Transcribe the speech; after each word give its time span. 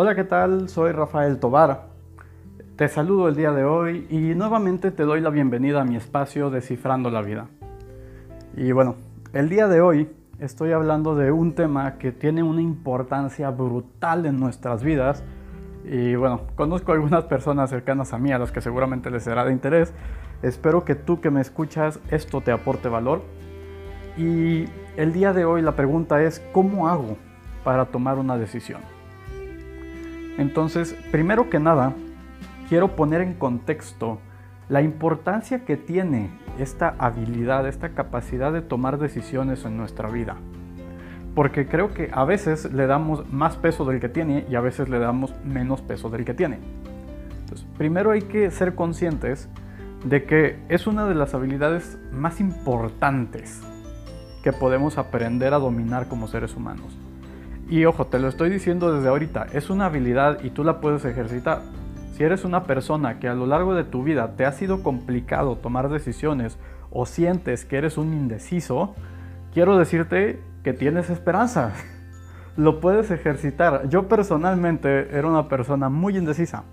Hola, 0.00 0.14
¿qué 0.14 0.22
tal? 0.22 0.68
Soy 0.68 0.92
Rafael 0.92 1.40
Tobar. 1.40 1.88
Te 2.76 2.86
saludo 2.86 3.26
el 3.26 3.34
día 3.34 3.50
de 3.50 3.64
hoy 3.64 4.06
y 4.08 4.32
nuevamente 4.36 4.92
te 4.92 5.02
doy 5.02 5.20
la 5.20 5.28
bienvenida 5.28 5.80
a 5.80 5.84
mi 5.84 5.96
espacio 5.96 6.50
Descifrando 6.50 7.10
la 7.10 7.20
Vida. 7.20 7.48
Y 8.56 8.70
bueno, 8.70 8.94
el 9.32 9.48
día 9.48 9.66
de 9.66 9.80
hoy 9.80 10.08
estoy 10.38 10.70
hablando 10.70 11.16
de 11.16 11.32
un 11.32 11.56
tema 11.56 11.98
que 11.98 12.12
tiene 12.12 12.44
una 12.44 12.62
importancia 12.62 13.50
brutal 13.50 14.24
en 14.26 14.38
nuestras 14.38 14.84
vidas. 14.84 15.24
Y 15.84 16.14
bueno, 16.14 16.42
conozco 16.54 16.92
algunas 16.92 17.24
personas 17.24 17.68
cercanas 17.68 18.12
a 18.12 18.18
mí 18.18 18.30
a 18.30 18.38
las 18.38 18.52
que 18.52 18.60
seguramente 18.60 19.10
les 19.10 19.24
será 19.24 19.44
de 19.44 19.52
interés. 19.52 19.92
Espero 20.42 20.84
que 20.84 20.94
tú 20.94 21.20
que 21.20 21.32
me 21.32 21.40
escuchas 21.40 21.98
esto 22.12 22.40
te 22.40 22.52
aporte 22.52 22.88
valor. 22.88 23.22
Y 24.16 24.66
el 24.96 25.12
día 25.12 25.32
de 25.32 25.44
hoy 25.44 25.60
la 25.60 25.72
pregunta 25.74 26.22
es, 26.22 26.38
¿cómo 26.52 26.86
hago 26.86 27.16
para 27.64 27.86
tomar 27.86 28.20
una 28.20 28.38
decisión? 28.38 28.97
Entonces, 30.38 30.96
primero 31.10 31.50
que 31.50 31.58
nada, 31.58 31.92
quiero 32.68 32.96
poner 32.96 33.20
en 33.20 33.34
contexto 33.34 34.20
la 34.68 34.82
importancia 34.82 35.64
que 35.64 35.76
tiene 35.76 36.30
esta 36.58 36.94
habilidad, 36.98 37.66
esta 37.66 37.90
capacidad 37.90 38.52
de 38.52 38.62
tomar 38.62 38.98
decisiones 38.98 39.64
en 39.64 39.76
nuestra 39.76 40.08
vida. 40.08 40.36
Porque 41.34 41.66
creo 41.66 41.92
que 41.92 42.10
a 42.12 42.24
veces 42.24 42.72
le 42.72 42.86
damos 42.86 43.30
más 43.32 43.56
peso 43.56 43.84
del 43.84 44.00
que 44.00 44.08
tiene 44.08 44.44
y 44.48 44.54
a 44.54 44.60
veces 44.60 44.88
le 44.88 44.98
damos 44.98 45.34
menos 45.44 45.82
peso 45.82 46.08
del 46.08 46.24
que 46.24 46.34
tiene. 46.34 46.58
Primero 47.76 48.10
hay 48.10 48.22
que 48.22 48.50
ser 48.50 48.74
conscientes 48.74 49.48
de 50.04 50.24
que 50.24 50.58
es 50.68 50.86
una 50.86 51.06
de 51.06 51.14
las 51.14 51.34
habilidades 51.34 51.98
más 52.12 52.40
importantes 52.40 53.60
que 54.42 54.52
podemos 54.52 54.98
aprender 54.98 55.54
a 55.54 55.58
dominar 55.58 56.08
como 56.08 56.28
seres 56.28 56.54
humanos. 56.54 56.96
Y 57.68 57.84
ojo, 57.84 58.06
te 58.06 58.18
lo 58.18 58.28
estoy 58.28 58.48
diciendo 58.48 58.94
desde 58.94 59.08
ahorita, 59.08 59.46
es 59.52 59.68
una 59.68 59.86
habilidad 59.86 60.42
y 60.42 60.50
tú 60.50 60.64
la 60.64 60.80
puedes 60.80 61.04
ejercitar. 61.04 61.60
Si 62.14 62.24
eres 62.24 62.46
una 62.46 62.64
persona 62.64 63.18
que 63.18 63.28
a 63.28 63.34
lo 63.34 63.44
largo 63.44 63.74
de 63.74 63.84
tu 63.84 64.02
vida 64.02 64.36
te 64.36 64.46
ha 64.46 64.52
sido 64.52 64.82
complicado 64.82 65.56
tomar 65.56 65.90
decisiones 65.90 66.58
o 66.90 67.04
sientes 67.04 67.66
que 67.66 67.76
eres 67.76 67.98
un 67.98 68.14
indeciso, 68.14 68.94
quiero 69.52 69.76
decirte 69.76 70.40
que 70.64 70.72
tienes 70.72 71.10
esperanza. 71.10 71.74
Lo 72.56 72.80
puedes 72.80 73.10
ejercitar. 73.10 73.86
Yo 73.90 74.08
personalmente 74.08 75.16
era 75.16 75.28
una 75.28 75.48
persona 75.48 75.90
muy 75.90 76.16
indecisa. 76.16 76.64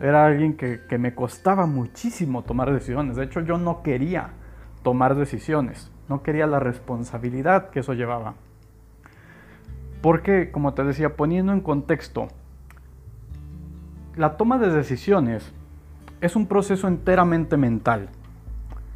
Era 0.00 0.26
alguien 0.26 0.56
que, 0.56 0.80
que 0.88 0.98
me 0.98 1.14
costaba 1.14 1.66
muchísimo 1.66 2.42
tomar 2.42 2.72
decisiones. 2.72 3.14
De 3.14 3.24
hecho, 3.24 3.40
yo 3.40 3.56
no 3.56 3.82
quería 3.82 4.30
tomar 4.82 5.14
decisiones. 5.14 5.92
No 6.08 6.24
quería 6.24 6.48
la 6.48 6.58
responsabilidad 6.58 7.70
que 7.70 7.80
eso 7.80 7.94
llevaba. 7.94 8.34
Porque, 10.04 10.50
como 10.50 10.74
te 10.74 10.84
decía, 10.84 11.16
poniendo 11.16 11.54
en 11.54 11.62
contexto, 11.62 12.28
la 14.16 14.36
toma 14.36 14.58
de 14.58 14.68
decisiones 14.68 15.50
es 16.20 16.36
un 16.36 16.46
proceso 16.46 16.88
enteramente 16.88 17.56
mental. 17.56 18.10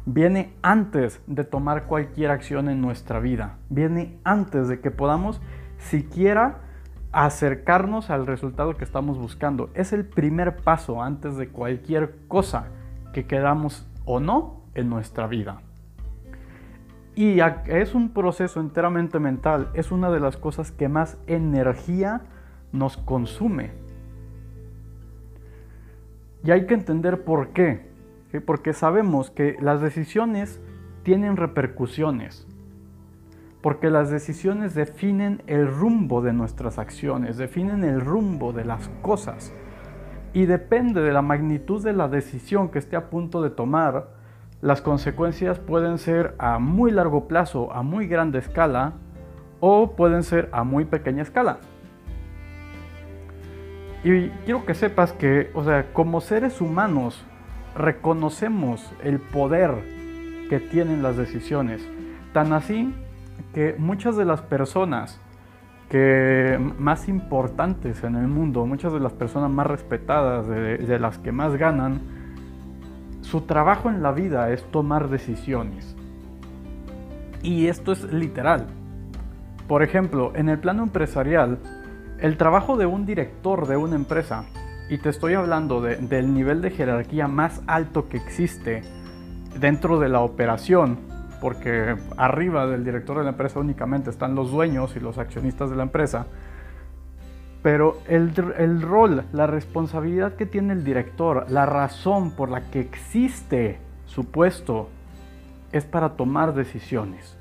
Viene 0.05 0.53
antes 0.61 1.19
de 1.25 1.43
tomar 1.45 1.87
cualquier 1.87 2.29
acción 2.29 2.69
en 2.69 2.79
nuestra 2.79 3.19
vida. 3.19 3.57
Viene 3.71 4.19
antes 4.23 4.67
de 4.67 4.81
que 4.81 4.91
podamos 4.91 5.41
siquiera 5.79 6.59
acercarnos 7.11 8.11
al 8.11 8.27
resultado 8.27 8.77
que 8.77 8.83
estamos 8.83 9.17
buscando. 9.17 9.71
Es 9.73 9.93
el 9.93 10.05
primer 10.05 10.57
paso 10.57 11.01
antes 11.01 11.37
de 11.37 11.49
cualquier 11.49 12.17
cosa 12.27 12.67
que 13.13 13.25
queramos 13.25 13.87
o 14.05 14.19
no 14.19 14.61
en 14.75 14.91
nuestra 14.91 15.25
vida. 15.25 15.63
Y 17.19 17.41
es 17.67 17.95
un 17.95 18.11
proceso 18.11 18.61
enteramente 18.61 19.19
mental. 19.19 19.71
Es 19.73 19.91
una 19.91 20.09
de 20.09 20.21
las 20.21 20.37
cosas 20.37 20.71
que 20.71 20.87
más 20.87 21.17
energía 21.27 22.21
nos 22.71 22.95
consume. 22.95 23.71
Y 26.45 26.51
hay 26.51 26.65
que 26.65 26.75
entender 26.75 27.25
por 27.25 27.49
qué. 27.49 27.89
Porque 28.45 28.71
sabemos 28.71 29.31
que 29.31 29.57
las 29.59 29.81
decisiones 29.81 30.61
tienen 31.03 31.35
repercusiones. 31.35 32.47
Porque 33.59 33.89
las 33.89 34.09
decisiones 34.09 34.73
definen 34.73 35.43
el 35.45 35.67
rumbo 35.67 36.21
de 36.21 36.31
nuestras 36.31 36.79
acciones, 36.79 37.35
definen 37.35 37.83
el 37.83 37.99
rumbo 37.99 38.53
de 38.53 38.63
las 38.63 38.87
cosas. 39.01 39.51
Y 40.31 40.45
depende 40.45 41.01
de 41.01 41.11
la 41.11 41.21
magnitud 41.21 41.83
de 41.83 41.91
la 41.91 42.07
decisión 42.07 42.69
que 42.69 42.79
esté 42.79 42.95
a 42.95 43.09
punto 43.09 43.41
de 43.41 43.49
tomar, 43.49 44.18
las 44.61 44.81
consecuencias 44.81 45.59
pueden 45.59 45.97
ser 45.97 46.35
a 46.37 46.59
muy 46.59 46.91
largo 46.91 47.27
plazo, 47.27 47.71
a 47.71 47.81
muy 47.81 48.07
grande 48.07 48.39
escala, 48.39 48.93
o 49.59 49.91
pueden 49.95 50.23
ser 50.23 50.49
a 50.51 50.63
muy 50.63 50.85
pequeña 50.85 51.23
escala. 51.23 51.59
Y 54.03 54.29
quiero 54.45 54.65
que 54.65 54.73
sepas 54.73 55.11
que, 55.13 55.51
o 55.53 55.63
sea, 55.63 55.91
como 55.93 56.21
seres 56.21 56.61
humanos, 56.61 57.23
reconocemos 57.75 58.91
el 59.03 59.19
poder 59.19 59.71
que 60.49 60.59
tienen 60.59 61.03
las 61.03 61.17
decisiones. 61.17 61.87
Tan 62.33 62.53
así 62.53 62.93
que 63.53 63.75
muchas 63.77 64.15
de 64.17 64.25
las 64.25 64.41
personas 64.41 65.19
que 65.89 66.59
más 66.77 67.09
importantes 67.09 68.03
en 68.03 68.15
el 68.15 68.27
mundo, 68.27 68.65
muchas 68.65 68.93
de 68.93 68.99
las 68.99 69.13
personas 69.13 69.49
más 69.49 69.67
respetadas, 69.67 70.47
de, 70.47 70.77
de 70.77 70.99
las 70.99 71.17
que 71.17 71.31
más 71.31 71.55
ganan, 71.55 72.18
su 73.21 73.41
trabajo 73.41 73.89
en 73.89 74.01
la 74.01 74.11
vida 74.11 74.51
es 74.51 74.63
tomar 74.71 75.09
decisiones. 75.09 75.95
Y 77.41 77.67
esto 77.67 77.91
es 77.91 78.03
literal. 78.11 78.67
Por 79.67 79.83
ejemplo, 79.83 80.31
en 80.35 80.49
el 80.49 80.59
plano 80.59 80.83
empresarial, 80.83 81.59
el 82.19 82.37
trabajo 82.37 82.75
de 82.75 82.85
un 82.85 83.05
director 83.05 83.67
de 83.67 83.77
una 83.77 83.95
empresa, 83.95 84.45
y 84.89 84.97
te 84.97 85.09
estoy 85.09 85.35
hablando 85.35 85.81
del 85.81 86.33
nivel 86.33 86.61
de 86.61 86.71
jerarquía 86.71 87.27
más 87.27 87.61
alto 87.67 88.09
que 88.09 88.17
existe 88.17 88.81
dentro 89.59 89.99
de 89.99 90.09
la 90.09 90.21
operación, 90.21 90.97
porque 91.39 91.95
arriba 92.17 92.65
del 92.65 92.83
director 92.83 93.17
de 93.19 93.23
la 93.23 93.29
empresa 93.29 93.59
únicamente 93.59 94.09
están 94.09 94.35
los 94.35 94.51
dueños 94.51 94.95
y 94.95 94.99
los 94.99 95.17
accionistas 95.17 95.69
de 95.69 95.75
la 95.75 95.83
empresa, 95.83 96.25
pero 97.61 97.99
el, 98.07 98.33
el, 98.57 98.81
rol, 98.81 99.25
la 99.33 99.47
responsabilidad 99.47 100.35
que 100.35 100.45
tiene 100.45 100.73
el 100.73 100.83
director, 100.83 101.45
la 101.49 101.65
razón 101.65 102.31
por 102.31 102.49
la 102.49 102.61
que 102.71 102.79
existe 102.79 103.79
su 104.05 104.25
puesto, 104.25 104.89
es 105.71 105.85
para 105.85 106.11
tomar 106.11 106.53
decisiones. 106.53 107.37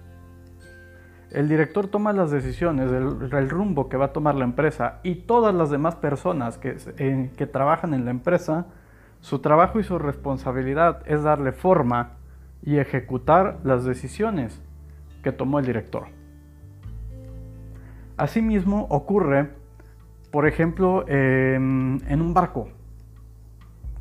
El 1.30 1.48
director 1.48 1.88
toma 1.88 2.12
las 2.12 2.30
decisiones 2.30 2.90
del, 2.90 3.50
rumbo 3.50 3.88
que 3.88 3.96
va 3.96 4.06
a 4.06 4.12
tomar 4.12 4.34
la 4.34 4.44
empresa 4.44 4.98
y 5.02 5.14
todas 5.14 5.54
las 5.54 5.70
demás 5.70 5.94
personas 5.96 6.56
que, 6.56 6.76
que 7.36 7.46
trabajan 7.46 7.92
en 7.92 8.06
la 8.06 8.10
empresa, 8.10 8.66
su 9.20 9.40
trabajo 9.40 9.78
y 9.78 9.84
su 9.84 9.98
responsabilidad 9.98 11.02
es 11.06 11.22
darle 11.22 11.52
forma 11.52 12.12
y 12.64 12.78
ejecutar 12.78 13.58
las 13.62 13.84
decisiones 13.84 14.60
que 15.22 15.32
tomó 15.32 15.58
el 15.58 15.66
director. 15.66 16.06
Asimismo 18.16 18.86
ocurre, 18.90 19.50
por 20.30 20.46
ejemplo, 20.46 21.04
en 21.08 22.20
un 22.20 22.34
barco. 22.34 22.68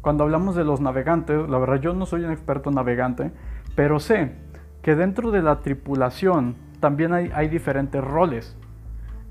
Cuando 0.02 0.24
hablamos 0.24 0.56
de 0.56 0.64
los 0.64 0.80
navegantes, 0.80 1.50
la 1.50 1.58
verdad 1.58 1.82
yo 1.82 1.94
no 1.94 2.06
soy 2.06 2.24
un 2.24 2.32
experto 2.32 2.72
navegante, 2.72 3.32
pero 3.76 4.00
sé 4.00 4.32
que 4.82 4.96
dentro 4.96 5.32
de 5.32 5.42
la 5.42 5.60
tripulación 5.60 6.56
también 6.80 7.14
hay, 7.14 7.48
diferentes 7.50 8.04
roles. 8.04 8.56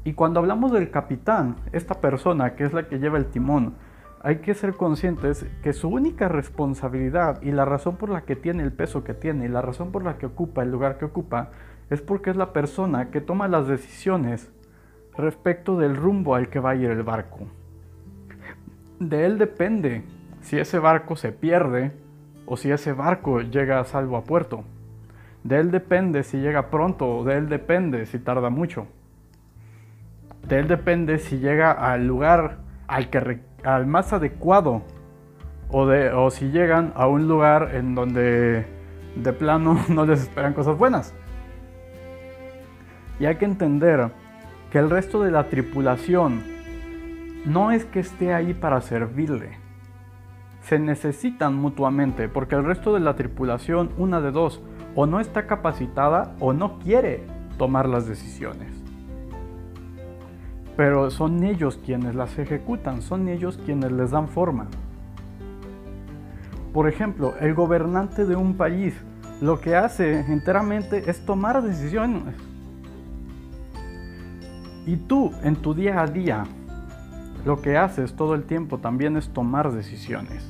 Y 0.05 0.13
cuando 0.13 0.41
hablamos 0.41 0.73
del 0.73 0.91
capitán, 0.91 1.57
esta 1.73 2.01
persona 2.01 2.55
que 2.55 2.65
es 2.65 2.73
la 2.73 2.89
que 2.89 2.99
lleva 2.99 3.17
el 3.17 3.27
timón, 3.27 3.75
hay 4.23 4.41
que 4.41 4.55
ser 4.55 4.75
conscientes 4.75 5.47
que 5.63 5.73
su 5.73 5.89
única 5.89 6.29
responsabilidad 6.29 7.41
y 7.43 7.53
la 7.53 7.65
razón 7.65 7.97
por 7.97 8.11
la 8.11 8.27
que 8.27 8.37
tiene 8.37 8.63
el 8.63 8.73
peso 8.73 9.03
que 9.03 9.15
tiene 9.15 9.47
y 9.47 9.49
la 9.49 9.63
razón 9.63 9.93
por 9.93 10.05
la 10.05 10.19
que 10.19 10.27
ocupa 10.27 10.63
el 10.63 10.71
lugar 10.71 10.99
que 10.99 11.07
ocupa 11.07 11.53
es 11.91 12.03
porque 12.03 12.31
es 12.31 12.37
la 12.37 12.53
persona 12.53 13.11
que 13.11 13.21
toma 13.21 13.49
las 13.49 13.67
decisiones 13.69 14.53
respecto 15.19 15.79
del 15.79 15.97
rumbo 15.97 16.35
al 16.35 16.49
que 16.49 16.61
va 16.61 16.71
a 16.71 16.75
ir 16.77 16.91
el 16.91 17.03
barco. 17.03 17.47
De 18.99 19.27
él 19.27 19.39
depende 19.39 20.05
si 20.41 20.59
ese 20.59 20.79
barco 20.79 21.17
se 21.17 21.33
pierde 21.33 21.93
o 22.47 22.57
si 22.57 22.71
ese 22.71 22.93
barco 22.93 23.41
llega 23.41 23.81
a 23.81 23.85
salvo 23.85 24.17
a 24.17 24.25
puerto. 24.25 24.65
De 25.45 25.59
él 25.59 25.71
depende 25.71 26.23
si 26.23 26.39
llega 26.39 26.71
pronto, 26.71 27.19
o 27.19 27.25
de 27.25 27.37
él 27.37 27.49
depende 27.49 28.07
si 28.07 28.19
tarda 28.19 28.51
mucho. 28.51 28.87
De 30.49 30.59
él 30.59 30.69
depende 30.69 31.19
si 31.19 31.39
llega 31.39 31.73
al 31.73 32.07
lugar 32.07 32.59
al, 32.87 33.11
que, 33.11 33.41
al 33.65 33.87
más 33.87 34.13
adecuado 34.13 34.83
o, 35.71 35.87
de, 35.87 36.11
o 36.13 36.31
si 36.31 36.51
llegan 36.51 36.93
a 36.95 37.07
un 37.07 37.29
lugar 37.29 37.75
en 37.75 37.95
donde 37.95 38.67
de 39.17 39.33
plano 39.33 39.79
no 39.89 40.07
les 40.07 40.21
esperan 40.23 40.53
cosas 40.53 40.79
buenas. 40.79 41.15
Y 43.19 43.27
hay 43.27 43.37
que 43.37 43.45
entender 43.45 44.11
que 44.71 44.79
el 44.79 44.91
resto 44.91 45.23
de 45.23 45.31
la 45.31 45.49
tripulación 45.49 46.43
no 47.45 47.71
es 47.71 47.85
que 47.85 48.01
esté 48.01 48.35
ahí 48.35 48.55
para 48.55 48.81
servirle. 48.81 49.59
Se 50.63 50.79
necesitan 50.79 51.55
mutuamente 51.55 52.29
porque 52.29 52.57
el 52.57 52.65
resto 52.65 52.93
de 52.93 53.01
la 53.01 53.15
tripulación, 53.15 53.91
una 53.99 54.21
de 54.21 54.33
dos, 54.33 54.61
o 54.97 55.07
no 55.07 55.21
está 55.21 55.47
capacitada 55.47 56.35
o 56.41 56.53
no 56.53 56.79
quiere 56.81 57.25
tomar 57.59 57.89
las 57.89 58.07
decisiones. 58.07 58.73
pero 60.77 61.11
son 61.11 61.43
ellos 61.43 61.81
quienes 61.85 62.15
las 62.15 62.39
ejecutan, 62.39 63.01
son 63.01 63.29
ellos 63.29 63.59
quienes 63.65 63.91
les 63.93 64.11
dan 64.11 64.29
forma. 64.29 64.67
Por 66.75 66.87
ejemplo, 66.87 67.35
el 67.41 67.55
gobernante 67.55 68.27
de 68.27 68.37
un 68.37 68.59
país 68.59 68.95
lo 69.41 69.59
que 69.59 69.75
hace 69.75 70.21
enteramente 70.21 71.11
es 71.11 71.25
tomar 71.25 71.63
decisiones. 71.63 72.35
Y 74.87 74.97
tú 74.97 75.33
en 75.43 75.57
tu 75.57 75.75
día 75.75 76.01
a 76.01 76.07
día 76.07 76.45
lo 77.45 77.61
que 77.61 77.77
haces 77.77 78.15
todo 78.15 78.35
el 78.35 78.45
tiempo 78.45 78.79
también 78.79 79.17
es 79.17 79.29
tomar 79.29 79.73
decisiones. 79.73 80.49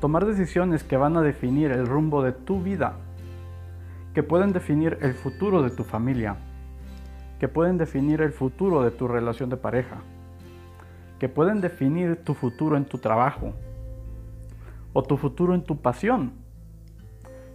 Tomar 0.00 0.26
decisiones 0.26 0.82
que 0.82 0.96
van 0.96 1.16
a 1.16 1.22
definir 1.22 1.70
el 1.70 1.86
rumbo 1.86 2.24
de 2.24 2.32
tu 2.32 2.60
vida, 2.60 2.94
que 4.14 4.24
pueden 4.24 4.52
definir 4.52 4.98
el 5.00 5.14
futuro 5.14 5.62
de 5.62 5.70
tu 5.70 5.84
familia, 5.84 6.36
que 7.38 7.46
pueden 7.46 7.78
definir 7.78 8.20
el 8.20 8.32
futuro 8.32 8.82
de 8.82 8.90
tu 8.90 9.06
relación 9.06 9.48
de 9.48 9.56
pareja, 9.56 9.98
que 11.20 11.28
pueden 11.28 11.60
definir 11.60 12.16
tu 12.24 12.34
futuro 12.34 12.76
en 12.76 12.84
tu 12.84 12.98
trabajo 12.98 13.52
o 14.92 15.04
tu 15.04 15.16
futuro 15.16 15.54
en 15.54 15.62
tu 15.62 15.80
pasión. 15.80 16.32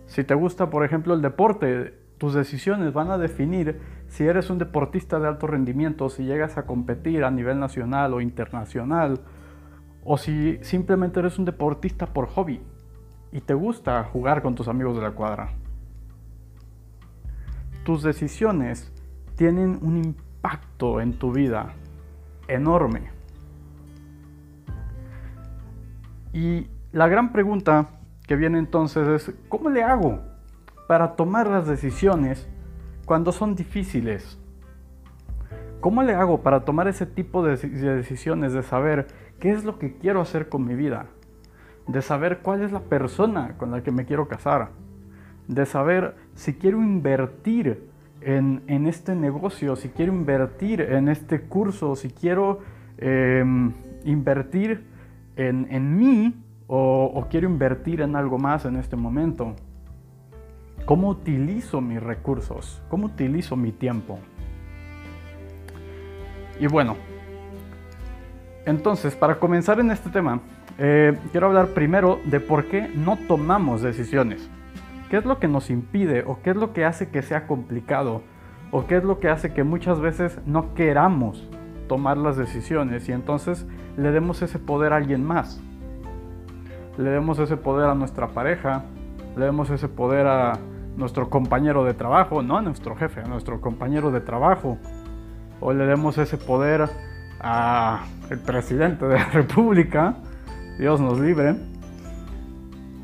Si 0.06 0.24
te 0.24 0.36
gusta, 0.36 0.70
por 0.70 0.86
ejemplo, 0.86 1.14
el 1.14 1.22
deporte, 1.22 1.94
tus 2.18 2.34
decisiones 2.34 2.94
van 2.94 3.12
a 3.12 3.18
definir 3.18 3.80
si 4.08 4.26
eres 4.26 4.50
un 4.50 4.58
deportista 4.58 5.20
de 5.20 5.28
alto 5.28 5.48
rendimiento, 5.48 6.10
si 6.10 6.24
llegas 6.24 6.58
a 6.58 6.66
competir 6.66 7.24
a 7.24 7.32
nivel 7.32 7.60
nacional 7.60 8.14
o 8.14 8.22
internacional, 8.22 9.22
o 10.04 10.18
si 10.18 10.58
simplemente 10.62 11.20
eres 11.20 11.38
un 11.38 11.46
deportista 11.46 12.08
por 12.08 12.28
hobby 12.30 12.62
y 13.32 13.42
te 13.42 13.54
gusta 13.54 14.04
jugar 14.06 14.42
con 14.42 14.56
tus 14.56 14.68
amigos 14.68 14.96
de 14.96 15.02
la 15.02 15.12
cuadra. 15.12 15.50
Tus 17.84 18.04
decisiones 18.04 18.92
tienen 19.36 19.80
un 19.82 19.98
impacto 19.98 21.02
en 21.02 21.14
tu 21.14 21.32
vida 21.32 21.74
enorme. 22.48 23.10
Y 26.34 26.68
la 26.92 27.08
gran 27.08 27.32
pregunta 27.32 27.90
que 28.26 28.36
viene 28.36 28.60
entonces 28.60 29.08
es, 29.08 29.36
¿cómo 29.50 29.70
le 29.70 29.84
hago 29.84 30.22
para 30.88 31.16
tomar 31.16 31.48
las 31.48 31.68
decisiones 31.68 32.48
cuando 33.08 33.32
son 33.32 33.56
difíciles? 33.56 34.38
¿Cómo 35.80 36.04
le 36.04 36.14
hago 36.14 36.44
para 36.44 36.66
tomar 36.66 36.90
ese 36.90 37.06
tipo 37.06 37.42
de 37.42 37.56
decisiones 37.56 38.52
de 38.52 38.64
saber 38.64 39.08
qué 39.40 39.52
es 39.52 39.64
lo 39.64 39.80
que 39.80 39.96
quiero 39.96 40.20
hacer 40.20 40.50
con 40.50 40.66
mi 40.66 40.76
vida? 40.76 41.06
De 41.88 42.02
saber 42.02 42.40
cuál 42.40 42.64
es 42.64 42.74
la 42.74 42.82
persona 42.82 43.56
con 43.58 43.72
la 43.72 43.82
que 43.82 43.92
me 43.92 44.06
quiero 44.06 44.28
casar? 44.28 44.72
De 45.48 45.66
saber 45.66 46.16
si 46.36 46.56
quiero 46.56 46.84
invertir 46.84 47.88
en, 48.20 48.88
este 48.88 49.16
negocio, 49.16 49.78
si 49.78 49.88
quiero 49.88 50.12
invertir 50.12 50.82
en 50.82 51.08
este 51.08 51.40
curso, 51.44 51.96
si 51.96 52.10
quiero 52.10 52.60
em, 52.98 53.72
invertir 54.04 54.84
en, 55.38 55.66
en 55.72 55.96
mí 55.96 56.36
o, 56.68 57.26
quiero 57.30 57.48
invertir 57.48 58.02
en 58.02 58.18
algo 58.18 58.38
más 58.38 58.66
en 58.66 58.76
este 58.76 58.98
momento. 58.98 59.56
¿Cómo 60.88 61.10
utilizo 61.10 61.82
mis 61.82 62.02
recursos? 62.02 62.82
¿Cómo 62.90 63.06
utilizo 63.08 63.56
mi 63.56 63.72
tiempo? 63.72 64.20
Y 66.60 66.68
bueno, 66.68 66.96
entonces 68.66 69.14
para 69.16 69.38
comenzar 69.38 69.80
en 69.80 69.92
este 69.92 70.10
tema, 70.10 70.40
eh, 70.80 71.16
quiero 71.32 71.48
hablar 71.48 71.68
primero 71.68 72.20
de 72.26 72.40
por 72.40 72.66
qué 72.66 72.90
no 72.96 73.18
tomamos 73.28 73.82
decisiones. 73.82 74.50
¿Qué 75.10 75.18
es 75.18 75.26
lo 75.26 75.38
que 75.38 75.48
nos 75.48 75.70
impide 75.70 76.24
o 76.26 76.42
qué 76.42 76.52
es 76.52 76.56
lo 76.56 76.74
que 76.74 76.86
hace 76.86 77.10
que 77.10 77.22
sea 77.22 77.48
complicado 77.48 78.24
o 78.72 78.88
qué 78.88 78.98
es 78.98 79.04
lo 79.04 79.20
que 79.20 79.28
hace 79.28 79.54
que 79.54 79.64
muchas 79.64 80.00
veces 80.00 80.40
no 80.46 80.74
queramos 80.74 81.48
tomar 81.88 82.18
las 82.18 82.38
decisiones 82.38 83.08
y 83.10 83.12
entonces 83.12 83.68
le 83.98 84.12
demos 84.12 84.42
ese 84.42 84.58
poder 84.58 84.94
a 84.94 84.96
alguien 84.96 85.24
más? 85.24 85.62
le 86.98 87.12
demos 87.12 87.38
ese 87.40 87.58
poder 87.58 87.90
a 87.90 87.96
nuestra 87.96 88.30
pareja, 88.30 88.84
le 89.36 89.46
demos 89.46 89.70
ese 89.70 89.88
poder 89.88 90.26
a 90.26 90.54
nuestro 90.98 91.30
compañero 91.30 91.86
de 91.86 91.94
trabajo, 91.94 92.42
no 92.42 92.58
a 92.58 92.62
nuestro 92.62 92.96
jefe, 92.96 93.22
a 93.22 93.28
nuestro 93.28 93.62
compañero 93.62 94.12
de 94.12 94.20
trabajo, 94.20 94.78
o 95.62 95.72
le 95.72 95.86
demos 95.86 96.18
ese 96.18 96.38
poder 96.38 96.90
a 97.40 98.06
el 98.30 98.40
presidente 98.40 99.06
de 99.06 99.16
la 99.16 99.26
república, 99.34 100.16
Dios 100.78 101.00
nos 101.00 101.20
libre. 101.20 101.56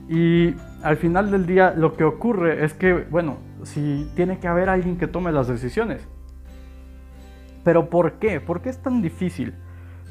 Y 0.09 0.53
al 0.83 0.97
final 0.97 1.31
del 1.31 1.45
día 1.45 1.73
lo 1.75 1.95
que 1.95 2.03
ocurre 2.03 2.65
es 2.65 2.73
que, 2.73 2.93
bueno, 2.93 3.37
si 3.63 4.11
tiene 4.15 4.39
que 4.39 4.47
haber 4.47 4.69
alguien 4.69 4.97
que 4.97 5.07
tome 5.07 5.31
las 5.31 5.47
decisiones. 5.47 6.05
Pero 7.63 7.89
¿por 7.89 8.13
qué? 8.13 8.41
¿Por 8.41 8.61
qué 8.61 8.69
es 8.69 8.81
tan 8.81 9.01
difícil? 9.01 9.53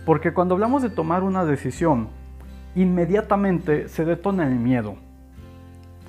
Porque 0.06 0.32
cuando 0.32 0.54
hablamos 0.54 0.82
de 0.82 0.90
tomar 0.90 1.22
una 1.22 1.44
decisión, 1.44 2.08
inmediatamente 2.74 3.88
se 3.88 4.04
detona 4.04 4.46
el 4.46 4.54
miedo. 4.54 4.96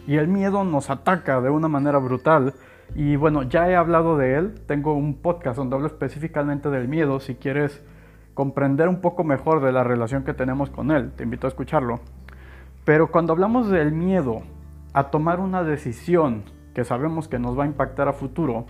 Y 0.07 0.17
el 0.17 0.27
miedo 0.27 0.63
nos 0.63 0.89
ataca 0.89 1.41
de 1.41 1.49
una 1.49 1.67
manera 1.67 1.97
brutal. 1.97 2.53
Y 2.95 3.15
bueno, 3.15 3.43
ya 3.43 3.69
he 3.69 3.75
hablado 3.75 4.17
de 4.17 4.35
él. 4.35 4.55
Tengo 4.67 4.93
un 4.93 5.15
podcast 5.15 5.57
donde 5.57 5.75
hablo 5.75 5.87
específicamente 5.87 6.69
del 6.69 6.87
miedo. 6.87 7.19
Si 7.19 7.35
quieres 7.35 7.83
comprender 8.33 8.89
un 8.89 8.99
poco 9.01 9.23
mejor 9.23 9.63
de 9.63 9.71
la 9.71 9.83
relación 9.83 10.23
que 10.23 10.33
tenemos 10.33 10.69
con 10.69 10.91
él, 10.91 11.11
te 11.11 11.23
invito 11.23 11.47
a 11.47 11.49
escucharlo. 11.49 11.99
Pero 12.85 13.11
cuando 13.11 13.33
hablamos 13.33 13.69
del 13.69 13.91
miedo 13.93 14.41
a 14.93 15.05
tomar 15.05 15.39
una 15.39 15.63
decisión 15.63 16.43
que 16.73 16.83
sabemos 16.83 17.27
que 17.27 17.39
nos 17.39 17.57
va 17.57 17.63
a 17.63 17.67
impactar 17.67 18.07
a 18.07 18.13
futuro, 18.13 18.65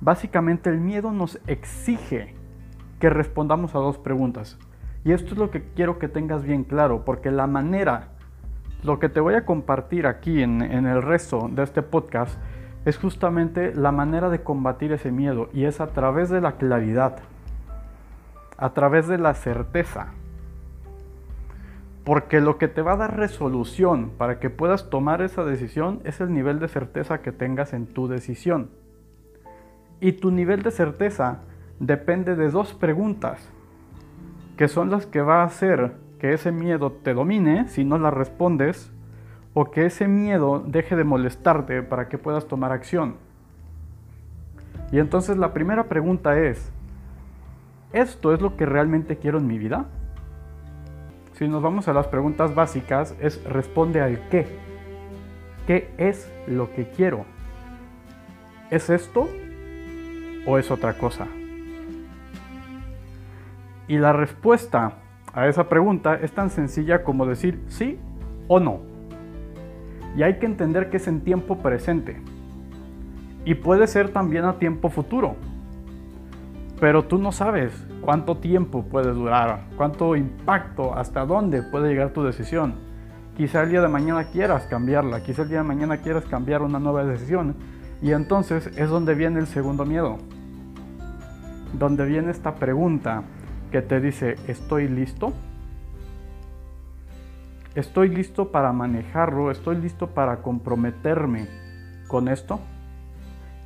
básicamente 0.00 0.70
el 0.70 0.78
miedo 0.78 1.10
nos 1.10 1.40
exige 1.46 2.34
que 3.00 3.10
respondamos 3.10 3.74
a 3.74 3.78
dos 3.78 3.98
preguntas. 3.98 4.58
Y 5.04 5.12
esto 5.12 5.32
es 5.32 5.38
lo 5.38 5.50
que 5.50 5.64
quiero 5.74 5.98
que 5.98 6.08
tengas 6.08 6.44
bien 6.44 6.64
claro, 6.64 7.04
porque 7.04 7.30
la 7.30 7.46
manera, 7.46 8.12
lo 8.84 8.98
que 8.98 9.08
te 9.08 9.20
voy 9.20 9.34
a 9.34 9.46
compartir 9.46 10.06
aquí 10.06 10.42
en, 10.42 10.60
el 10.62 11.02
resto 11.02 11.48
de 11.50 11.62
este 11.62 11.82
podcast, 11.82 12.38
es 12.84 12.98
justamente 12.98 13.74
la 13.74 13.92
manera 13.92 14.28
de 14.28 14.42
combatir 14.42 14.92
ese 14.92 15.10
miedo 15.10 15.48
y 15.54 15.64
es 15.64 15.80
a 15.80 15.86
través 15.86 16.28
de 16.28 16.42
la 16.42 16.52
claridad, 16.52 17.16
a 18.58 18.74
través 18.74 19.08
de 19.08 19.16
la 19.16 19.32
certeza. 19.32 20.08
Porque 22.04 22.42
lo 22.42 22.58
que 22.58 22.68
te 22.68 22.82
va 22.82 22.92
a 22.92 22.96
dar 22.96 23.16
resolución 23.16 24.10
para 24.18 24.38
que 24.38 24.50
puedas 24.50 24.90
tomar 24.90 25.22
esa 25.22 25.44
decisión 25.44 26.00
es 26.04 26.20
el 26.20 26.34
nivel 26.34 26.58
de 26.58 26.68
certeza 26.68 27.22
que 27.22 27.32
tengas 27.32 27.72
en 27.72 27.86
tu 27.86 28.06
decisión. 28.06 28.68
Y 29.98 30.12
tu 30.12 30.30
nivel 30.30 30.62
de 30.62 30.70
certeza 30.70 31.38
depende 31.80 32.36
de 32.36 32.50
dos 32.50 32.74
preguntas 32.74 33.48
que 34.58 34.68
son 34.68 34.90
las 34.90 35.06
que 35.06 35.22
va 35.22 35.40
a 35.40 35.46
hacer 35.46 36.03
que 36.24 36.32
ese 36.32 36.52
miedo 36.52 36.90
te 36.90 37.12
domine 37.12 37.68
si 37.68 37.84
no 37.84 37.98
la 37.98 38.10
respondes 38.10 38.90
o 39.52 39.70
que 39.70 39.84
ese 39.84 40.08
miedo 40.08 40.64
deje 40.66 40.96
de 40.96 41.04
molestarte 41.04 41.82
para 41.82 42.08
que 42.08 42.16
puedas 42.16 42.48
tomar 42.48 42.72
acción. 42.72 43.16
Y 44.90 45.00
entonces 45.00 45.36
la 45.36 45.52
primera 45.52 45.84
pregunta 45.84 46.40
es, 46.40 46.72
¿esto 47.92 48.32
es 48.32 48.40
lo 48.40 48.56
que 48.56 48.64
realmente 48.64 49.18
quiero 49.18 49.36
en 49.36 49.46
mi 49.46 49.58
vida? 49.58 49.84
Si 51.34 51.46
nos 51.46 51.62
vamos 51.62 51.88
a 51.88 51.92
las 51.92 52.06
preguntas 52.06 52.54
básicas, 52.54 53.14
es 53.20 53.44
responde 53.44 54.00
al 54.00 54.26
qué. 54.30 54.46
¿Qué 55.66 55.92
es 55.98 56.32
lo 56.48 56.72
que 56.72 56.88
quiero? 56.88 57.26
¿Es 58.70 58.88
esto 58.88 59.28
o 60.46 60.56
es 60.56 60.70
otra 60.70 60.96
cosa? 60.96 61.26
Y 63.88 63.98
la 63.98 64.14
respuesta 64.14 65.03
a 65.34 65.48
esa 65.48 65.68
pregunta 65.68 66.14
es 66.14 66.32
tan 66.32 66.48
sencilla 66.48 67.02
como 67.02 67.26
decir 67.26 67.60
sí 67.66 67.98
o 68.46 68.60
no. 68.60 68.80
Y 70.16 70.22
hay 70.22 70.38
que 70.38 70.46
entender 70.46 70.90
que 70.90 70.98
es 70.98 71.08
en 71.08 71.22
tiempo 71.22 71.58
presente. 71.58 72.20
Y 73.44 73.54
puede 73.54 73.88
ser 73.88 74.10
también 74.10 74.44
a 74.44 74.58
tiempo 74.58 74.90
futuro. 74.90 75.34
Pero 76.80 77.04
tú 77.04 77.18
no 77.18 77.32
sabes 77.32 77.72
cuánto 78.00 78.36
tiempo 78.36 78.84
puede 78.84 79.12
durar, 79.12 79.64
cuánto 79.76 80.14
impacto, 80.14 80.94
hasta 80.94 81.26
dónde 81.26 81.62
puede 81.62 81.88
llegar 81.88 82.10
tu 82.10 82.22
decisión. 82.22 82.74
Quizá 83.36 83.64
el 83.64 83.70
día 83.70 83.80
de 83.80 83.88
mañana 83.88 84.24
quieras 84.24 84.66
cambiarla, 84.66 85.22
quizá 85.24 85.42
el 85.42 85.48
día 85.48 85.58
de 85.58 85.64
mañana 85.64 85.96
quieras 85.96 86.24
cambiar 86.26 86.62
una 86.62 86.78
nueva 86.78 87.04
decisión. 87.04 87.56
Y 88.00 88.12
entonces 88.12 88.70
es 88.76 88.88
donde 88.88 89.14
viene 89.14 89.40
el 89.40 89.48
segundo 89.48 89.84
miedo. 89.84 90.18
Donde 91.72 92.04
viene 92.04 92.30
esta 92.30 92.54
pregunta 92.54 93.24
que 93.74 93.82
te 93.82 94.00
dice, 94.00 94.36
estoy 94.46 94.86
listo. 94.86 95.32
Estoy 97.74 98.08
listo 98.08 98.52
para 98.52 98.72
manejarlo, 98.72 99.50
estoy 99.50 99.74
listo 99.74 100.10
para 100.10 100.42
comprometerme 100.42 101.48
con 102.06 102.28
esto. 102.28 102.60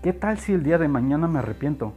¿Qué 0.03 0.15
tal 0.15 0.39
si 0.39 0.55
el 0.55 0.63
día 0.63 0.79
de 0.79 0.89
mañana 0.89 1.29
me 1.29 1.41
arrepiento? 1.41 1.93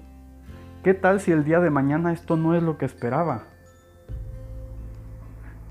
¿Qué 0.84 0.94
tal 0.94 1.22
si 1.22 1.32
el 1.32 1.46
día 1.46 1.62
de 1.62 1.70
mañana 1.70 2.12
esto 2.12 2.36
no 2.36 2.54
es 2.54 2.62
lo 2.62 2.78
que 2.78 2.84
esperaba? 2.84 3.44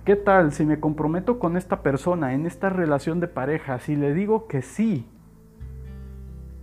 ¿Qué 0.06 0.16
tal 0.16 0.52
si 0.52 0.64
me 0.64 0.80
comprometo 0.80 1.38
con 1.38 1.58
esta 1.58 1.82
persona 1.82 2.32
en 2.32 2.46
esta 2.46 2.70
relación 2.70 3.20
de 3.20 3.28
pareja, 3.28 3.80
si 3.80 3.96
le 3.96 4.14
digo 4.14 4.46
que 4.46 4.62
sí 4.62 5.06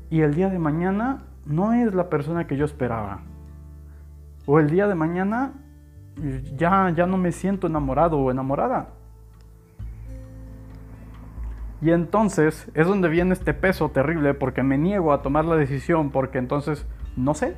y 0.09 0.21
el 0.21 0.33
día 0.33 0.49
de 0.49 0.57
mañana 0.57 1.25
no 1.45 1.73
es 1.73 1.93
la 1.93 2.09
persona 2.09 2.47
que 2.47 2.57
yo 2.57 2.65
esperaba? 2.65 3.19
O 4.47 4.59
el 4.59 4.71
día 4.71 4.87
de 4.87 4.95
mañana 4.95 5.53
ya, 6.55 6.91
ya 6.95 7.05
no 7.05 7.17
me 7.17 7.31
siento 7.31 7.67
enamorado 7.67 8.17
o 8.17 8.31
enamorada. 8.31 8.89
Y 11.81 11.91
entonces 11.91 12.69
es 12.73 12.87
donde 12.87 13.07
viene 13.07 13.33
este 13.33 13.53
peso 13.53 13.89
terrible 13.89 14.33
porque 14.33 14.63
me 14.63 14.77
niego 14.77 15.13
a 15.13 15.21
tomar 15.21 15.45
la 15.45 15.55
decisión 15.55 16.09
porque 16.09 16.39
entonces 16.39 16.85
no 17.15 17.33
sé. 17.33 17.55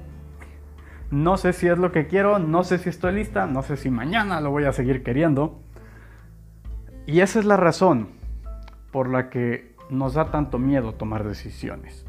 No 1.09 1.37
sé 1.37 1.53
si 1.53 1.67
es 1.67 1.77
lo 1.77 1.91
que 1.91 2.07
quiero, 2.07 2.37
no 2.37 2.63
sé 2.63 2.77
si 2.77 2.89
estoy 2.89 3.13
lista, 3.13 3.47
no 3.47 3.63
sé 3.63 3.77
si 3.77 3.89
mañana 3.89 4.41
lo 4.41 4.51
voy 4.51 4.65
a 4.65 4.73
seguir 4.73 5.03
queriendo. 5.03 5.59
Y 7.07 7.21
esa 7.21 7.39
es 7.39 7.45
la 7.45 7.57
razón 7.57 8.09
por 8.91 9.09
la 9.09 9.29
que 9.29 9.75
nos 9.89 10.13
da 10.13 10.31
tanto 10.31 10.59
miedo 10.59 10.93
tomar 10.93 11.23
decisiones. 11.23 12.05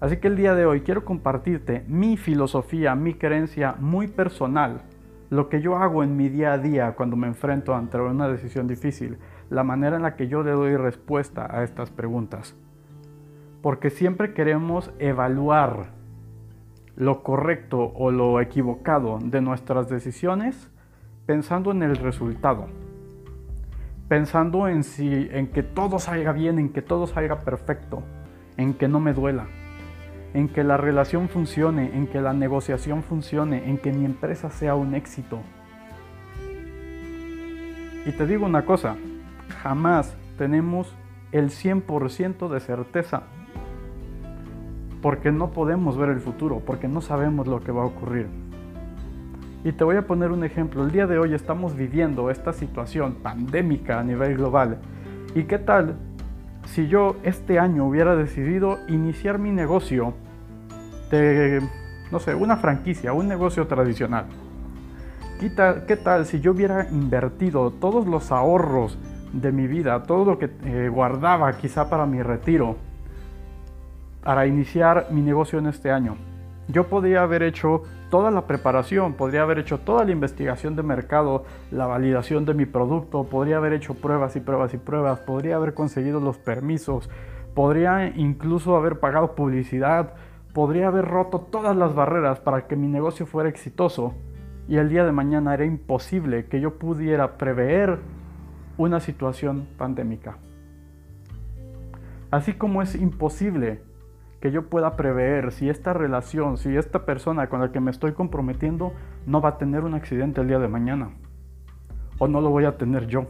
Así 0.00 0.18
que 0.18 0.28
el 0.28 0.36
día 0.36 0.54
de 0.54 0.64
hoy 0.64 0.82
quiero 0.82 1.04
compartirte 1.04 1.84
mi 1.88 2.16
filosofía, 2.16 2.94
mi 2.94 3.14
creencia 3.14 3.74
muy 3.80 4.06
personal, 4.06 4.82
lo 5.28 5.48
que 5.48 5.60
yo 5.60 5.76
hago 5.76 6.04
en 6.04 6.16
mi 6.16 6.28
día 6.28 6.52
a 6.52 6.58
día 6.58 6.92
cuando 6.92 7.16
me 7.16 7.26
enfrento 7.26 7.74
ante 7.74 7.98
una 7.98 8.28
decisión 8.28 8.68
difícil, 8.68 9.18
la 9.50 9.64
manera 9.64 9.96
en 9.96 10.02
la 10.02 10.14
que 10.14 10.28
yo 10.28 10.44
le 10.44 10.52
doy 10.52 10.76
respuesta 10.76 11.48
a 11.50 11.64
estas 11.64 11.90
preguntas. 11.90 12.54
Porque 13.60 13.90
siempre 13.90 14.34
queremos 14.34 14.92
evaluar 15.00 15.90
lo 16.94 17.24
correcto 17.24 17.92
o 17.94 18.12
lo 18.12 18.40
equivocado 18.40 19.18
de 19.20 19.40
nuestras 19.40 19.88
decisiones 19.88 20.70
pensando 21.26 21.72
en 21.72 21.82
el 21.82 21.96
resultado. 21.96 22.66
Pensando 24.06 24.68
en 24.68 24.84
si 24.84 25.28
en 25.32 25.48
que 25.48 25.64
todo 25.64 25.98
salga 25.98 26.32
bien, 26.32 26.58
en 26.58 26.68
que 26.70 26.82
todo 26.82 27.08
salga 27.08 27.40
perfecto, 27.40 28.02
en 28.56 28.74
que 28.74 28.88
no 28.88 29.00
me 29.00 29.12
duela, 29.12 29.46
en 30.34 30.48
que 30.48 30.64
la 30.64 30.76
relación 30.76 31.28
funcione, 31.28 31.96
en 31.96 32.06
que 32.06 32.20
la 32.20 32.32
negociación 32.32 33.02
funcione, 33.02 33.68
en 33.68 33.78
que 33.78 33.92
mi 33.92 34.04
empresa 34.04 34.50
sea 34.50 34.74
un 34.74 34.94
éxito. 34.94 35.40
Y 38.06 38.12
te 38.12 38.26
digo 38.26 38.46
una 38.46 38.64
cosa, 38.64 38.96
jamás 39.62 40.16
tenemos 40.36 40.94
el 41.32 41.50
100% 41.50 42.48
de 42.48 42.60
certeza. 42.60 43.22
Porque 45.02 45.30
no 45.30 45.50
podemos 45.52 45.96
ver 45.96 46.08
el 46.10 46.20
futuro, 46.20 46.60
porque 46.64 46.88
no 46.88 47.00
sabemos 47.00 47.46
lo 47.46 47.60
que 47.60 47.70
va 47.70 47.82
a 47.82 47.86
ocurrir. 47.86 48.26
Y 49.64 49.72
te 49.72 49.84
voy 49.84 49.96
a 49.96 50.06
poner 50.06 50.30
un 50.30 50.44
ejemplo. 50.44 50.84
El 50.84 50.90
día 50.90 51.06
de 51.06 51.18
hoy 51.18 51.34
estamos 51.34 51.76
viviendo 51.76 52.30
esta 52.30 52.52
situación 52.52 53.16
pandémica 53.22 54.00
a 54.00 54.04
nivel 54.04 54.36
global. 54.36 54.78
¿Y 55.34 55.44
qué 55.44 55.58
tal 55.58 55.96
si 56.72 56.88
yo 56.88 57.16
este 57.22 57.58
año 57.58 57.86
hubiera 57.86 58.16
decidido 58.16 58.78
iniciar 58.88 59.38
mi 59.38 59.50
negocio 59.50 60.14
de, 61.10 61.62
no 62.10 62.20
sé, 62.20 62.34
una 62.34 62.56
franquicia, 62.56 63.12
un 63.12 63.28
negocio 63.28 63.66
tradicional? 63.66 64.26
¿Qué 65.40 65.96
tal, 65.96 66.26
si 66.26 66.40
yo 66.40 66.50
hubiera 66.50 66.88
invertido 66.90 67.70
todos 67.70 68.06
los 68.06 68.32
ahorros 68.32 68.98
de 69.32 69.52
mi 69.52 69.66
vida, 69.66 70.02
todo 70.02 70.24
lo 70.24 70.38
que 70.38 70.50
eh, 70.64 70.88
guardaba 70.88 71.56
quizá 71.56 71.88
para 71.88 72.06
mi 72.06 72.22
retiro, 72.22 72.76
para 74.22 74.46
iniciar 74.46 75.08
mi 75.10 75.22
negocio 75.22 75.58
en 75.58 75.66
este 75.66 75.90
año. 75.90 76.16
Yo 76.68 76.88
podría 76.88 77.22
haber 77.22 77.42
hecho 77.42 77.82
toda 78.10 78.30
la 78.30 78.46
preparación, 78.46 79.14
podría 79.14 79.42
haber 79.42 79.58
hecho 79.58 79.78
toda 79.78 80.04
la 80.04 80.12
investigación 80.12 80.76
de 80.76 80.82
mercado, 80.82 81.44
la 81.70 81.86
validación 81.86 82.44
de 82.44 82.54
mi 82.54 82.66
producto, 82.66 83.24
podría 83.24 83.58
haber 83.58 83.72
hecho 83.72 83.94
pruebas 83.94 84.36
y 84.36 84.40
pruebas 84.40 84.74
y 84.74 84.78
pruebas, 84.78 85.20
podría 85.20 85.56
haber 85.56 85.74
conseguido 85.74 86.20
los 86.20 86.38
permisos, 86.38 87.10
podría 87.54 88.06
incluso 88.16 88.76
haber 88.76 89.00
pagado 89.00 89.34
publicidad, 89.34 90.14
podría 90.54 90.88
haber 90.88 91.04
roto 91.04 91.40
todas 91.40 91.76
las 91.76 91.94
barreras 91.94 92.40
para 92.40 92.66
que 92.66 92.76
mi 92.76 92.88
negocio 92.88 93.26
fuera 93.26 93.48
exitoso. 93.48 94.14
Y 94.68 94.76
el 94.76 94.90
día 94.90 95.04
de 95.04 95.12
mañana 95.12 95.54
era 95.54 95.64
imposible 95.64 96.46
que 96.46 96.60
yo 96.60 96.78
pudiera 96.78 97.38
prever 97.38 97.98
una 98.76 99.00
situación 99.00 99.66
pandémica. 99.78 100.36
Así 102.30 102.52
como 102.52 102.82
es 102.82 102.94
imposible 102.94 103.82
que 104.40 104.50
yo 104.52 104.68
pueda 104.68 104.96
prever 104.96 105.52
si 105.52 105.68
esta 105.68 105.92
relación, 105.92 106.58
si 106.58 106.76
esta 106.76 107.04
persona 107.04 107.48
con 107.48 107.60
la 107.60 107.72
que 107.72 107.80
me 107.80 107.90
estoy 107.90 108.12
comprometiendo 108.12 108.92
no 109.26 109.40
va 109.40 109.50
a 109.50 109.58
tener 109.58 109.84
un 109.84 109.94
accidente 109.94 110.40
el 110.40 110.48
día 110.48 110.58
de 110.58 110.68
mañana. 110.68 111.10
O 112.18 112.28
no 112.28 112.40
lo 112.40 112.50
voy 112.50 112.64
a 112.64 112.76
tener 112.76 113.06
yo. 113.06 113.26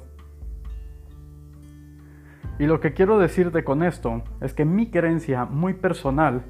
Y 2.59 2.67
lo 2.67 2.81
que 2.81 2.93
quiero 2.93 3.19
decirte 3.19 3.65
con 3.65 3.83
esto 3.83 4.23
es 4.41 4.53
que 4.53 4.65
mi 4.65 4.91
creencia 4.91 5.45
muy 5.45 5.75
personal 5.75 6.43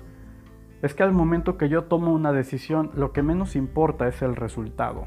es 0.83 0.95
que 0.95 1.03
al 1.03 1.13
momento 1.13 1.59
que 1.59 1.69
yo 1.69 1.85
tomo 1.85 2.13
una 2.13 2.33
decisión, 2.33 2.91
lo 2.95 3.13
que 3.13 3.23
menos 3.23 3.57
importa 3.57 4.09
es 4.09 4.23
el 4.23 4.37
resultado. 4.37 5.07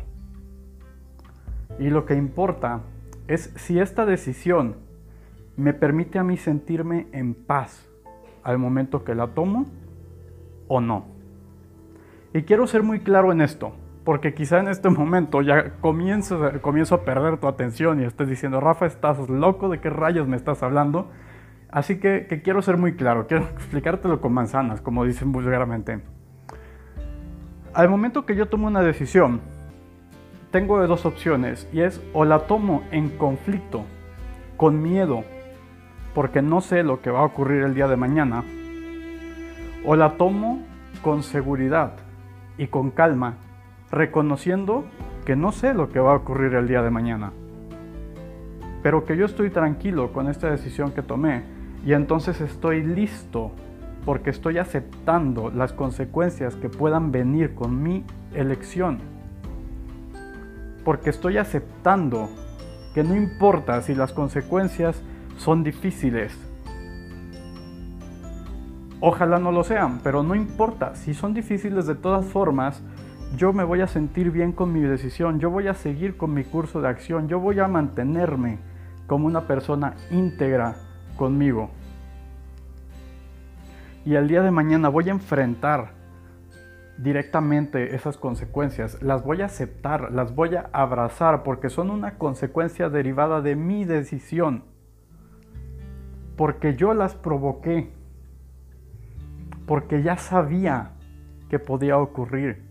Y 1.79 1.89
lo 1.89 2.05
que 2.05 2.15
importa 2.15 2.81
es 3.27 3.53
si 3.55 3.79
esta 3.79 4.05
decisión 4.05 4.75
me 5.55 5.73
permite 5.73 6.19
a 6.19 6.23
mí 6.23 6.37
sentirme 6.37 7.07
en 7.13 7.33
paz 7.33 7.90
al 8.43 8.57
momento 8.57 9.03
que 9.03 9.15
la 9.15 9.27
tomo 9.27 9.65
o 10.67 10.81
no. 10.81 11.05
Y 12.33 12.43
quiero 12.43 12.65
ser 12.67 12.83
muy 12.83 12.99
claro 12.99 13.31
en 13.31 13.41
esto, 13.41 13.73
porque 14.03 14.33
quizá 14.33 14.59
en 14.59 14.67
este 14.67 14.89
momento 14.91 15.41
ya 15.41 15.71
comienzo, 15.81 16.39
comienzo 16.61 16.95
a 16.95 17.03
perder 17.03 17.37
tu 17.37 17.47
atención 17.47 18.01
y 18.01 18.05
estés 18.05 18.29
diciendo, 18.29 18.59
Rafa, 18.59 18.85
estás 18.85 19.29
loco, 19.29 19.69
¿de 19.69 19.79
qué 19.79 19.89
rayos 19.89 20.27
me 20.27 20.37
estás 20.37 20.63
hablando? 20.63 21.09
Así 21.69 21.99
que, 21.99 22.27
que 22.27 22.41
quiero 22.41 22.61
ser 22.61 22.77
muy 22.77 22.95
claro, 22.95 23.27
quiero 23.27 23.43
explicártelo 23.53 24.21
con 24.21 24.33
manzanas, 24.33 24.81
como 24.81 25.05
dicen 25.05 25.31
vulgarmente. 25.31 26.01
Al 27.73 27.89
momento 27.89 28.25
que 28.25 28.35
yo 28.35 28.47
tomo 28.47 28.67
una 28.67 28.81
decisión, 28.81 29.39
tengo 30.51 30.85
dos 30.85 31.05
opciones 31.05 31.67
y 31.71 31.81
es 31.81 32.01
o 32.11 32.25
la 32.25 32.39
tomo 32.39 32.83
en 32.91 33.09
conflicto, 33.09 33.85
con 34.57 34.81
miedo, 34.81 35.23
porque 36.13 36.41
no 36.41 36.61
sé 36.61 36.83
lo 36.83 37.01
que 37.01 37.11
va 37.11 37.19
a 37.19 37.25
ocurrir 37.25 37.63
el 37.63 37.73
día 37.73 37.87
de 37.87 37.95
mañana, 37.95 38.43
o 39.85 39.95
la 39.95 40.17
tomo 40.17 40.61
con 41.01 41.23
seguridad 41.23 41.93
y 42.57 42.67
con 42.67 42.91
calma, 42.91 43.35
reconociendo 43.89 44.85
que 45.25 45.35
no 45.35 45.51
sé 45.51 45.73
lo 45.73 45.89
que 45.89 45.99
va 45.99 46.11
a 46.13 46.17
ocurrir 46.17 46.53
el 46.53 46.67
día 46.67 46.81
de 46.81 46.89
mañana, 46.89 47.31
pero 48.83 49.05
que 49.05 49.15
yo 49.17 49.25
estoy 49.25 49.49
tranquilo 49.49 50.11
con 50.11 50.27
esta 50.27 50.49
decisión 50.49 50.91
que 50.91 51.01
tomé 51.01 51.43
y 51.85 51.93
entonces 51.93 52.41
estoy 52.41 52.83
listo 52.83 53.51
porque 54.05 54.31
estoy 54.31 54.57
aceptando 54.57 55.51
las 55.51 55.73
consecuencias 55.73 56.55
que 56.55 56.69
puedan 56.69 57.11
venir 57.11 57.53
con 57.53 57.81
mi 57.81 58.03
elección. 58.33 58.99
Porque 60.83 61.11
estoy 61.11 61.37
aceptando 61.37 62.29
que 62.95 63.03
no 63.03 63.15
importa 63.15 63.81
si 63.81 63.93
las 63.93 64.11
consecuencias 64.11 65.01
son 65.41 65.63
difíciles. 65.63 66.37
Ojalá 68.99 69.39
no 69.39 69.51
lo 69.51 69.63
sean, 69.63 69.99
pero 70.03 70.21
no 70.21 70.35
importa. 70.35 70.93
Si 70.93 71.15
son 71.15 71.33
difíciles 71.33 71.87
de 71.87 71.95
todas 71.95 72.25
formas, 72.25 72.83
yo 73.35 73.51
me 73.51 73.63
voy 73.63 73.81
a 73.81 73.87
sentir 73.87 74.29
bien 74.29 74.51
con 74.51 74.71
mi 74.71 74.81
decisión, 74.81 75.39
yo 75.39 75.49
voy 75.49 75.67
a 75.67 75.73
seguir 75.73 76.15
con 76.15 76.35
mi 76.35 76.43
curso 76.43 76.79
de 76.79 76.89
acción, 76.89 77.27
yo 77.27 77.39
voy 77.39 77.59
a 77.59 77.67
mantenerme 77.67 78.59
como 79.07 79.25
una 79.25 79.47
persona 79.47 79.95
íntegra 80.11 80.75
conmigo. 81.17 81.71
Y 84.05 84.13
el 84.13 84.27
día 84.27 84.43
de 84.43 84.51
mañana 84.51 84.89
voy 84.89 85.09
a 85.09 85.13
enfrentar 85.13 85.93
directamente 86.99 87.95
esas 87.95 88.15
consecuencias, 88.15 89.01
las 89.01 89.23
voy 89.23 89.41
a 89.41 89.45
aceptar, 89.45 90.11
las 90.11 90.35
voy 90.35 90.55
a 90.55 90.69
abrazar 90.71 91.41
porque 91.41 91.71
son 91.71 91.89
una 91.89 92.19
consecuencia 92.19 92.89
derivada 92.89 93.41
de 93.41 93.55
mi 93.55 93.85
decisión, 93.85 94.69
porque 96.35 96.75
yo 96.75 96.93
las 96.93 97.15
provoqué, 97.15 97.91
porque 99.65 100.03
ya 100.03 100.17
sabía 100.17 100.91
que 101.49 101.59
podía 101.59 101.97
ocurrir, 101.97 102.63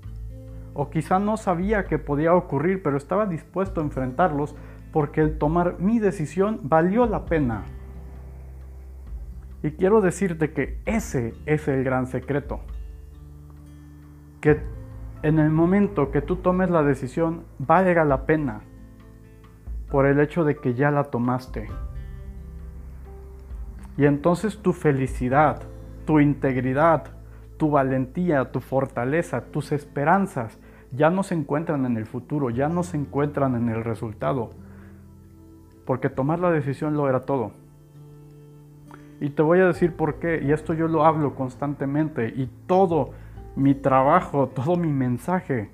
o 0.74 0.90
quizá 0.90 1.18
no 1.18 1.36
sabía 1.36 1.84
que 1.84 1.98
podía 1.98 2.34
ocurrir, 2.34 2.82
pero 2.82 2.96
estaba 2.96 3.26
dispuesto 3.26 3.80
a 3.80 3.84
enfrentarlos 3.84 4.54
porque 4.92 5.20
el 5.20 5.38
tomar 5.38 5.78
mi 5.78 5.98
decisión 5.98 6.60
valió 6.62 7.06
la 7.06 7.24
pena. 7.24 7.64
Y 9.62 9.72
quiero 9.72 10.00
decirte 10.00 10.52
que 10.52 10.80
ese 10.86 11.34
es 11.46 11.68
el 11.68 11.84
gran 11.84 12.06
secreto 12.06 12.60
que 14.40 14.60
en 15.22 15.38
el 15.38 15.50
momento 15.50 16.10
que 16.10 16.22
tú 16.22 16.36
tomes 16.36 16.70
la 16.70 16.82
decisión 16.82 17.44
valga 17.58 18.04
la 18.04 18.24
pena 18.24 18.62
por 19.90 20.06
el 20.06 20.18
hecho 20.20 20.44
de 20.44 20.56
que 20.56 20.74
ya 20.74 20.90
la 20.90 21.04
tomaste. 21.04 21.68
Y 24.00 24.06
entonces 24.06 24.56
tu 24.56 24.72
felicidad, 24.72 25.60
tu 26.06 26.20
integridad, 26.20 27.04
tu 27.58 27.70
valentía, 27.70 28.50
tu 28.50 28.60
fortaleza, 28.60 29.42
tus 29.52 29.72
esperanzas 29.72 30.58
ya 30.90 31.10
no 31.10 31.22
se 31.22 31.34
encuentran 31.34 31.84
en 31.84 31.98
el 31.98 32.06
futuro, 32.06 32.48
ya 32.48 32.70
no 32.70 32.82
se 32.82 32.96
encuentran 32.96 33.56
en 33.56 33.68
el 33.68 33.84
resultado. 33.84 34.52
Porque 35.84 36.08
tomar 36.08 36.38
la 36.38 36.50
decisión 36.50 36.94
lo 36.94 37.10
era 37.10 37.26
todo. 37.26 37.52
Y 39.20 39.28
te 39.28 39.42
voy 39.42 39.60
a 39.60 39.66
decir 39.66 39.94
por 39.94 40.14
qué, 40.14 40.40
y 40.42 40.52
esto 40.52 40.72
yo 40.72 40.88
lo 40.88 41.04
hablo 41.04 41.34
constantemente, 41.34 42.32
y 42.34 42.48
todo 42.66 43.10
mi 43.54 43.74
trabajo, 43.74 44.46
todo 44.46 44.76
mi 44.76 44.88
mensaje 44.88 45.68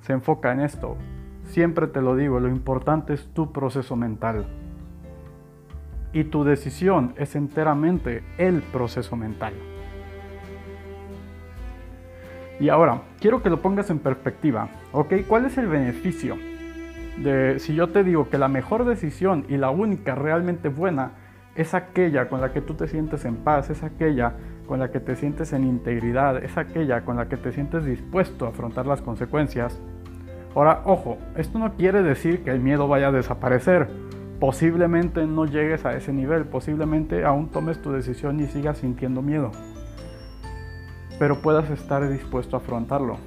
se 0.00 0.14
enfoca 0.14 0.50
en 0.50 0.62
esto. 0.62 0.96
Siempre 1.44 1.86
te 1.86 2.02
lo 2.02 2.16
digo, 2.16 2.40
lo 2.40 2.48
importante 2.48 3.14
es 3.14 3.28
tu 3.34 3.52
proceso 3.52 3.94
mental. 3.94 4.48
Y 6.12 6.24
tu 6.24 6.44
decisión 6.44 7.14
es 7.16 7.36
enteramente 7.36 8.22
el 8.38 8.62
proceso 8.62 9.16
mental. 9.16 9.52
Y 12.60 12.70
ahora, 12.70 13.02
quiero 13.20 13.42
que 13.42 13.50
lo 13.50 13.62
pongas 13.62 13.90
en 13.90 14.00
perspectiva, 14.00 14.68
¿ok? 14.92 15.14
¿Cuál 15.28 15.44
es 15.46 15.58
el 15.58 15.68
beneficio 15.68 16.36
de 17.18 17.58
si 17.58 17.74
yo 17.74 17.88
te 17.88 18.04
digo 18.04 18.28
que 18.28 18.38
la 18.38 18.48
mejor 18.48 18.84
decisión 18.84 19.44
y 19.48 19.56
la 19.56 19.70
única 19.70 20.14
realmente 20.14 20.68
buena 20.68 21.12
es 21.54 21.74
aquella 21.74 22.28
con 22.28 22.40
la 22.40 22.52
que 22.52 22.60
tú 22.60 22.74
te 22.74 22.86
sientes 22.86 23.24
en 23.24 23.36
paz, 23.36 23.70
es 23.70 23.82
aquella 23.82 24.34
con 24.66 24.78
la 24.78 24.90
que 24.90 25.00
te 25.00 25.16
sientes 25.16 25.52
en 25.52 25.64
integridad, 25.64 26.42
es 26.42 26.56
aquella 26.56 27.04
con 27.04 27.16
la 27.16 27.28
que 27.28 27.36
te 27.36 27.52
sientes 27.52 27.84
dispuesto 27.84 28.46
a 28.46 28.50
afrontar 28.50 28.86
las 28.86 29.02
consecuencias? 29.02 29.80
Ahora, 30.54 30.82
ojo, 30.84 31.18
esto 31.36 31.58
no 31.58 31.74
quiere 31.74 32.02
decir 32.02 32.42
que 32.44 32.50
el 32.50 32.60
miedo 32.60 32.86
vaya 32.86 33.08
a 33.08 33.12
desaparecer. 33.12 33.88
Posiblemente 34.40 35.26
no 35.26 35.46
llegues 35.46 35.84
a 35.84 35.96
ese 35.96 36.12
nivel, 36.12 36.44
posiblemente 36.44 37.24
aún 37.24 37.48
tomes 37.48 37.82
tu 37.82 37.92
decisión 37.92 38.40
y 38.40 38.46
sigas 38.46 38.78
sintiendo 38.78 39.22
miedo 39.22 39.50
pero 41.18 41.40
puedas 41.40 41.68
estar 41.70 42.08
dispuesto 42.08 42.56
a 42.56 42.60
afrontarlo. 42.60 43.18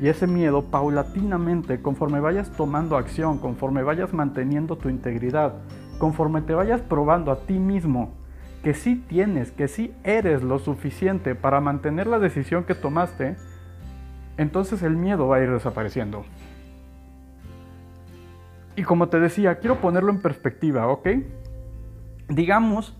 Y 0.00 0.08
ese 0.08 0.26
miedo 0.26 0.64
paulatinamente, 0.64 1.80
conforme 1.80 2.20
vayas 2.20 2.50
tomando 2.50 2.96
acción, 2.96 3.38
conforme 3.38 3.82
vayas 3.82 4.12
manteniendo 4.12 4.76
tu 4.76 4.88
integridad, 4.88 5.54
conforme 5.98 6.42
te 6.42 6.54
vayas 6.54 6.80
probando 6.80 7.30
a 7.30 7.40
ti 7.40 7.58
mismo 7.58 8.12
que 8.62 8.74
sí 8.74 8.96
tienes, 9.08 9.50
que 9.50 9.66
sí 9.66 9.92
eres 10.04 10.42
lo 10.42 10.58
suficiente 10.58 11.34
para 11.34 11.60
mantener 11.60 12.06
la 12.06 12.20
decisión 12.20 12.64
que 12.64 12.74
tomaste, 12.74 13.36
entonces 14.36 14.82
el 14.82 14.96
miedo 14.96 15.26
va 15.28 15.36
a 15.36 15.42
ir 15.42 15.50
desapareciendo. 15.50 16.24
Y 18.74 18.84
como 18.84 19.08
te 19.08 19.20
decía, 19.20 19.58
quiero 19.58 19.80
ponerlo 19.80 20.10
en 20.10 20.20
perspectiva, 20.20 20.86
¿ok? 20.88 21.08
Digamos 22.28 22.96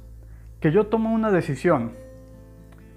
que 0.61 0.71
yo 0.71 0.87
tomo 0.87 1.13
una 1.13 1.31
decisión 1.31 1.93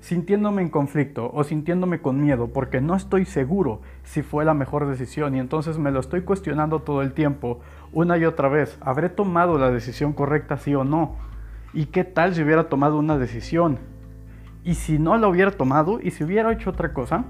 sintiéndome 0.02 0.62
en 0.62 0.70
conflicto 0.70 1.32
o 1.34 1.44
sintiéndome 1.44 2.00
con 2.00 2.22
miedo 2.22 2.50
porque 2.54 2.80
no 2.80 2.96
estoy 2.96 3.26
seguro 3.26 3.82
si 4.04 4.22
fue 4.22 4.46
la 4.46 4.54
mejor 4.54 4.88
decisión 4.88 5.36
y 5.36 5.40
entonces 5.40 5.80
me 5.80 5.90
lo 5.90 6.00
estoy 6.00 6.22
cuestionando 6.22 6.82
todo 6.82 7.02
el 7.02 7.14
tiempo, 7.14 7.62
una 7.92 8.18
y 8.18 8.26
otra 8.26 8.48
vez, 8.48 8.78
¿habré 8.82 9.10
tomado 9.10 9.58
la 9.58 9.72
decisión 9.72 10.14
correcta 10.14 10.58
sí 10.58 10.76
o 10.76 10.84
no? 10.84 11.16
¿Y 11.74 11.88
qué 11.88 12.04
tal 12.04 12.36
si 12.36 12.44
hubiera 12.44 12.70
tomado 12.70 13.00
una 13.00 13.18
decisión? 13.18 13.80
¿Y 14.64 14.76
si 14.76 15.00
no 15.00 15.18
la 15.18 15.28
hubiera 15.28 15.52
tomado? 15.52 16.00
¿Y 16.02 16.12
si 16.12 16.24
hubiera 16.24 16.52
hecho 16.52 16.70
otra 16.70 16.94
cosa? 16.94 17.26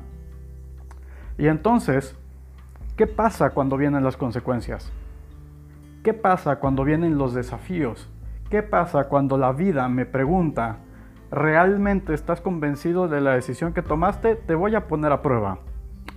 Y 1.37 1.47
entonces, 1.47 2.15
¿qué 2.97 3.07
pasa 3.07 3.51
cuando 3.51 3.77
vienen 3.77 4.03
las 4.03 4.17
consecuencias? 4.17 4.91
¿Qué 6.05 6.13
pasa 6.13 6.57
cuando 6.57 6.83
vienen 6.83 7.17
los 7.17 7.33
desafíos? 7.33 8.07
¿Qué 8.51 8.61
pasa 8.61 9.05
cuando 9.05 9.39
la 9.39 9.51
vida 9.53 9.89
me 9.89 10.05
pregunta, 10.05 10.77
realmente 11.31 12.13
estás 12.13 12.41
convencido 12.41 13.07
de 13.07 13.21
la 13.21 13.31
decisión 13.31 13.73
que 13.73 13.81
tomaste, 13.81 14.35
te 14.35 14.53
voy 14.53 14.75
a 14.75 14.85
poner 14.85 15.11
a 15.11 15.23
prueba. 15.23 15.57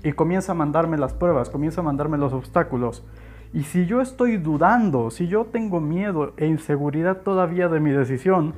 Y 0.05 0.13
comienza 0.13 0.53
a 0.53 0.55
mandarme 0.55 0.99
las 0.99 1.15
pruebas, 1.15 1.49
comienza 1.49 1.81
a 1.81 1.85
mandarme 1.85 2.19
los 2.19 2.35
obstáculos. 2.35 3.03
Y 3.55 3.63
si 3.63 3.87
yo 3.87 4.03
estoy 4.03 4.37
dudando, 4.37 5.11
si 5.11 5.27
yo 5.27 5.47
tengo 5.47 5.81
miedo 5.81 6.35
e 6.37 6.45
inseguridad 6.45 7.23
todavía 7.23 7.69
de 7.69 7.81
mi 7.81 7.91
decisión, 7.91 8.53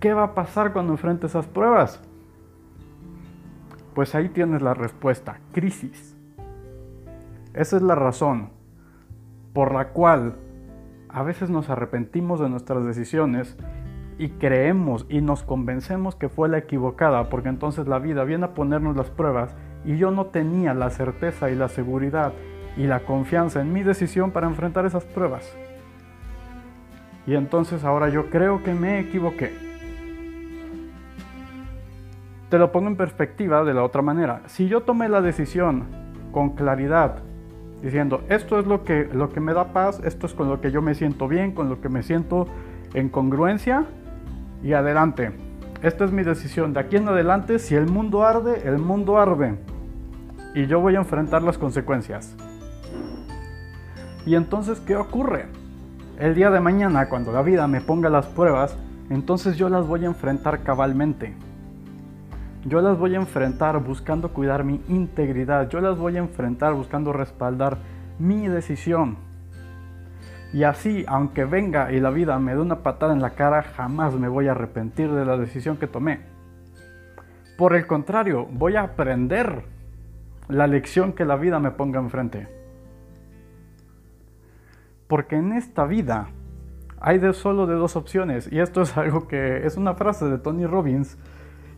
¿qué 0.00 0.12
va 0.12 0.24
a 0.24 0.34
pasar 0.34 0.74
cuando 0.74 0.92
enfrente 0.92 1.28
esas 1.28 1.46
pruebas? 1.46 1.98
Pues 3.94 4.14
ahí 4.14 4.28
tienes 4.28 4.60
la 4.60 4.74
respuesta, 4.74 5.38
crisis. 5.54 6.14
Esa 7.54 7.76
es 7.76 7.82
la 7.82 7.94
razón 7.94 8.50
por 9.52 9.72
la 9.72 9.88
cual 9.88 10.36
a 11.12 11.22
veces 11.22 11.50
nos 11.50 11.68
arrepentimos 11.70 12.40
de 12.40 12.48
nuestras 12.48 12.84
decisiones 12.84 13.56
y 14.18 14.30
creemos 14.30 15.06
y 15.08 15.20
nos 15.20 15.42
convencemos 15.42 16.16
que 16.16 16.28
fue 16.28 16.48
la 16.48 16.58
equivocada, 16.58 17.28
porque 17.28 17.48
entonces 17.48 17.86
la 17.86 17.98
vida 17.98 18.24
viene 18.24 18.46
a 18.46 18.54
ponernos 18.54 18.96
las 18.96 19.10
pruebas 19.10 19.54
y 19.84 19.96
yo 19.96 20.10
no 20.10 20.26
tenía 20.26 20.74
la 20.74 20.90
certeza 20.90 21.50
y 21.50 21.54
la 21.54 21.68
seguridad 21.68 22.32
y 22.76 22.84
la 22.84 23.00
confianza 23.00 23.60
en 23.60 23.72
mi 23.72 23.82
decisión 23.82 24.30
para 24.30 24.46
enfrentar 24.46 24.86
esas 24.86 25.04
pruebas. 25.04 25.54
Y 27.26 27.34
entonces 27.34 27.84
ahora 27.84 28.08
yo 28.08 28.30
creo 28.30 28.62
que 28.62 28.74
me 28.74 29.00
equivoqué. 29.00 29.52
Te 32.48 32.58
lo 32.58 32.72
pongo 32.72 32.88
en 32.88 32.96
perspectiva 32.96 33.64
de 33.64 33.74
la 33.74 33.84
otra 33.84 34.02
manera. 34.02 34.42
Si 34.46 34.68
yo 34.68 34.82
tomé 34.82 35.08
la 35.08 35.20
decisión 35.20 35.86
con 36.32 36.50
claridad, 36.50 37.22
diciendo, 37.82 38.22
esto 38.28 38.58
es 38.58 38.66
lo 38.66 38.84
que, 38.84 39.08
lo 39.12 39.28
que 39.28 39.40
me 39.40 39.52
da 39.52 39.72
paz, 39.72 40.00
esto 40.04 40.26
es 40.26 40.34
con 40.34 40.48
lo 40.48 40.60
que 40.60 40.70
yo 40.70 40.80
me 40.80 40.94
siento 40.94 41.28
bien, 41.28 41.52
con 41.52 41.68
lo 41.68 41.80
que 41.80 41.88
me 41.88 42.02
siento 42.02 42.46
en 42.94 43.08
congruencia, 43.08 43.86
y 44.62 44.72
adelante. 44.72 45.32
Esta 45.82 46.04
es 46.04 46.12
mi 46.12 46.22
decisión. 46.22 46.72
De 46.72 46.80
aquí 46.80 46.96
en 46.96 47.08
adelante, 47.08 47.58
si 47.58 47.74
el 47.74 47.86
mundo 47.86 48.24
arde, 48.24 48.62
el 48.64 48.78
mundo 48.78 49.18
arde. 49.18 49.56
Y 50.54 50.66
yo 50.66 50.80
voy 50.80 50.94
a 50.94 50.98
enfrentar 50.98 51.42
las 51.42 51.58
consecuencias. 51.58 52.36
Y 54.24 54.36
entonces, 54.36 54.80
¿qué 54.80 54.96
ocurre? 54.96 55.46
El 56.18 56.34
día 56.34 56.50
de 56.50 56.60
mañana, 56.60 57.08
cuando 57.08 57.32
la 57.32 57.42
vida 57.42 57.66
me 57.66 57.80
ponga 57.80 58.08
las 58.08 58.26
pruebas, 58.26 58.76
entonces 59.10 59.56
yo 59.56 59.68
las 59.68 59.86
voy 59.86 60.04
a 60.04 60.08
enfrentar 60.08 60.62
cabalmente. 60.62 61.34
Yo 62.64 62.80
las 62.80 62.96
voy 62.96 63.14
a 63.14 63.18
enfrentar 63.18 63.82
buscando 63.82 64.32
cuidar 64.32 64.62
mi 64.62 64.80
integridad. 64.88 65.68
Yo 65.68 65.80
las 65.80 65.98
voy 65.98 66.16
a 66.16 66.20
enfrentar 66.20 66.74
buscando 66.74 67.12
respaldar 67.12 67.78
mi 68.18 68.46
decisión. 68.46 69.16
Y 70.52 70.64
así, 70.64 71.04
aunque 71.08 71.44
venga 71.44 71.92
y 71.92 71.98
la 71.98 72.10
vida 72.10 72.38
me 72.38 72.54
dé 72.54 72.60
una 72.60 72.82
patada 72.82 73.14
en 73.14 73.22
la 73.22 73.30
cara, 73.30 73.62
jamás 73.62 74.14
me 74.14 74.28
voy 74.28 74.48
a 74.48 74.52
arrepentir 74.52 75.10
de 75.10 75.24
la 75.24 75.36
decisión 75.36 75.76
que 75.76 75.86
tomé. 75.86 76.20
Por 77.56 77.74
el 77.74 77.86
contrario, 77.86 78.46
voy 78.50 78.76
a 78.76 78.82
aprender 78.82 79.64
la 80.48 80.66
lección 80.66 81.14
que 81.14 81.24
la 81.24 81.36
vida 81.36 81.58
me 81.58 81.70
ponga 81.70 82.00
enfrente. 82.00 82.48
Porque 85.08 85.36
en 85.36 85.52
esta 85.52 85.84
vida 85.86 86.28
hay 87.00 87.20
solo 87.32 87.66
de 87.66 87.74
dos 87.74 87.96
opciones, 87.96 88.50
y 88.52 88.60
esto 88.60 88.82
es 88.82 88.96
algo 88.96 89.26
que 89.26 89.66
es 89.66 89.76
una 89.76 89.94
frase 89.94 90.26
de 90.26 90.38
Tony 90.38 90.66
Robbins, 90.66 91.18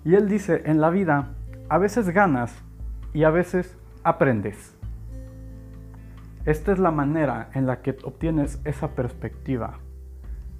y 0.05 0.15
él 0.15 0.29
dice, 0.29 0.63
en 0.67 0.81
la 0.81 0.91
vida 0.91 1.31
a 1.69 1.79
veces 1.79 2.11
ganas 2.11 2.55
y 3.15 3.25
a 3.25 3.31
veces 3.31 3.77
aprendes. 4.03 4.77
Esta 6.45 6.73
es 6.73 6.79
la 6.79 6.91
manera 6.91 7.49
en 7.55 7.67
la 7.67 7.81
que 7.81 7.97
obtienes 8.05 8.61
esa 8.65 8.89
perspectiva. 8.89 9.79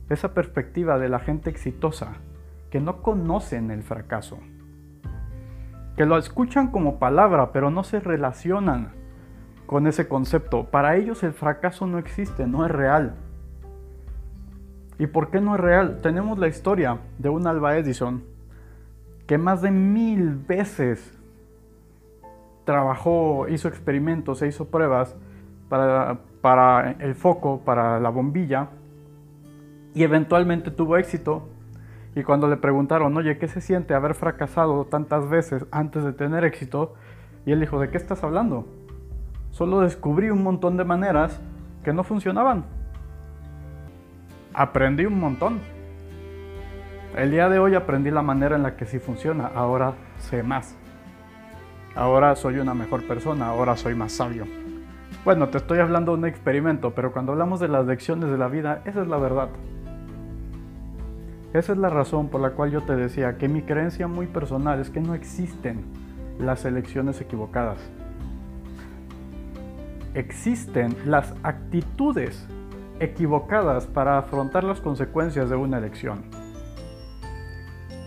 Esa 0.09 0.33
perspectiva 0.33 0.99
de 0.99 1.11
la 1.11 1.19
gente 1.19 1.51
exitosa 1.51 2.15
que 2.71 2.81
no 2.81 3.03
conocen 3.03 3.71
el 3.71 3.83
fracaso. 3.83 4.39
Que 5.97 6.07
lo 6.07 6.17
escuchan 6.17 6.71
como 6.71 6.99
palabra, 6.99 7.53
pero 7.53 7.71
no 7.71 7.85
se 7.85 8.01
relacionan 8.01 8.93
con 9.67 9.87
ese 9.87 10.09
concepto. 10.09 10.65
Para 10.71 10.97
ellos 10.97 11.23
el 11.23 11.35
fracaso 11.35 11.87
no 11.87 11.99
existe, 11.99 12.47
no 12.47 12.65
es 12.65 12.71
real. 12.73 13.15
¿Y 14.99 15.07
por 15.07 15.31
qué 15.31 15.41
no 15.41 15.55
es 15.55 15.61
real? 15.61 16.01
Tenemos 16.01 16.39
la 16.39 16.49
historia 16.49 16.99
de 17.19 17.29
un 17.29 17.47
Alba 17.47 17.77
Edison 17.77 18.34
que 19.27 19.39
más 19.39 19.63
de 19.63 19.71
mil 19.71 20.37
veces 20.37 21.19
trabajó, 22.65 23.47
hizo 23.49 23.69
experimentos 23.69 24.43
e 24.43 24.49
hizo 24.49 24.67
pruebas 24.67 25.17
para, 25.69 26.97
el 26.99 27.15
foco, 27.15 27.61
para 27.65 28.01
la 28.01 28.09
bombilla, 28.11 28.69
y 29.95 30.03
eventualmente 30.03 30.71
tuvo 30.71 30.97
éxito. 30.97 31.49
Y 32.15 32.23
cuando 32.23 32.49
le 32.49 32.57
preguntaron, 32.57 33.17
oye, 33.17 33.39
¿qué 33.39 33.49
se 33.49 33.61
siente 33.61 33.95
haber 33.95 34.15
fracasado 34.15 34.85
tantas 34.85 35.29
veces 35.29 35.67
antes 35.71 36.05
de 36.05 36.13
tener 36.13 36.45
éxito? 36.45 36.95
Y 37.45 37.53
él 37.53 37.61
dijo, 37.61 37.81
¿de 37.81 37.91
qué 37.91 37.97
estás 37.97 38.23
hablando? 38.23 38.67
Solo 39.51 39.81
descubrí 39.81 40.31
un 40.31 40.43
montón 40.43 40.77
de 40.77 40.85
maneras 40.85 41.41
que 41.83 41.93
no 41.93 42.05
funcionaban. 42.05 42.65
Aprendí 44.53 45.07
un 45.07 45.19
montón. 45.19 45.61
El 47.17 47.31
día 47.31 47.49
de 47.49 47.61
hoy 47.61 47.77
aprendí 47.77 48.11
la 48.11 48.23
manera 48.23 48.57
en 48.57 48.65
la 48.65 48.75
que 48.75 48.87
sí 48.87 48.99
funciona, 48.99 49.47
ahora 49.47 49.95
sé 50.19 50.43
más. 50.43 50.75
Ahora 51.95 52.35
soy 52.35 52.59
una 52.59 52.75
mejor 52.75 53.07
persona, 53.07 53.47
ahora 53.47 53.77
soy 53.77 53.95
más 53.95 54.11
sabio. 54.11 54.47
Bueno, 55.25 55.49
te 55.49 55.59
estoy 55.59 55.79
hablando 55.79 56.11
de 56.11 56.19
un 56.19 56.25
experimento, 56.27 56.93
pero 56.93 57.13
cuando 57.13 57.31
hablamos 57.31 57.61
de 57.61 57.69
las 57.69 57.87
lecciones 57.87 58.31
de 58.31 58.37
la 58.37 58.49
vida, 58.49 58.83
esa 58.85 59.03
es 59.03 59.07
la 59.07 59.17
verdad. 59.17 59.49
Esa 61.53 61.71
es 61.71 61.79
la 61.79 61.89
razón 61.89 62.31
por 62.31 62.41
la 62.41 62.51
cual 62.51 62.73
yo 62.73 62.81
te 62.81 62.97
decía 62.97 63.39
que 63.39 63.49
mi 63.49 63.63
creencia 63.63 64.09
muy 64.09 64.27
personal 64.27 64.81
es 64.81 64.91
que 64.91 65.01
no 65.01 65.15
existen 65.15 65.85
las 66.41 66.65
elecciones 66.65 67.21
equivocadas. 67.21 67.79
Existen 70.15 70.97
las 71.07 71.33
actitudes 71.45 72.45
equivocadas 72.99 73.87
para 73.87 74.19
afrontar 74.19 74.65
las 74.65 74.81
consecuencias 74.81 75.49
de 75.49 75.55
una 75.55 75.79
elección. 75.79 76.34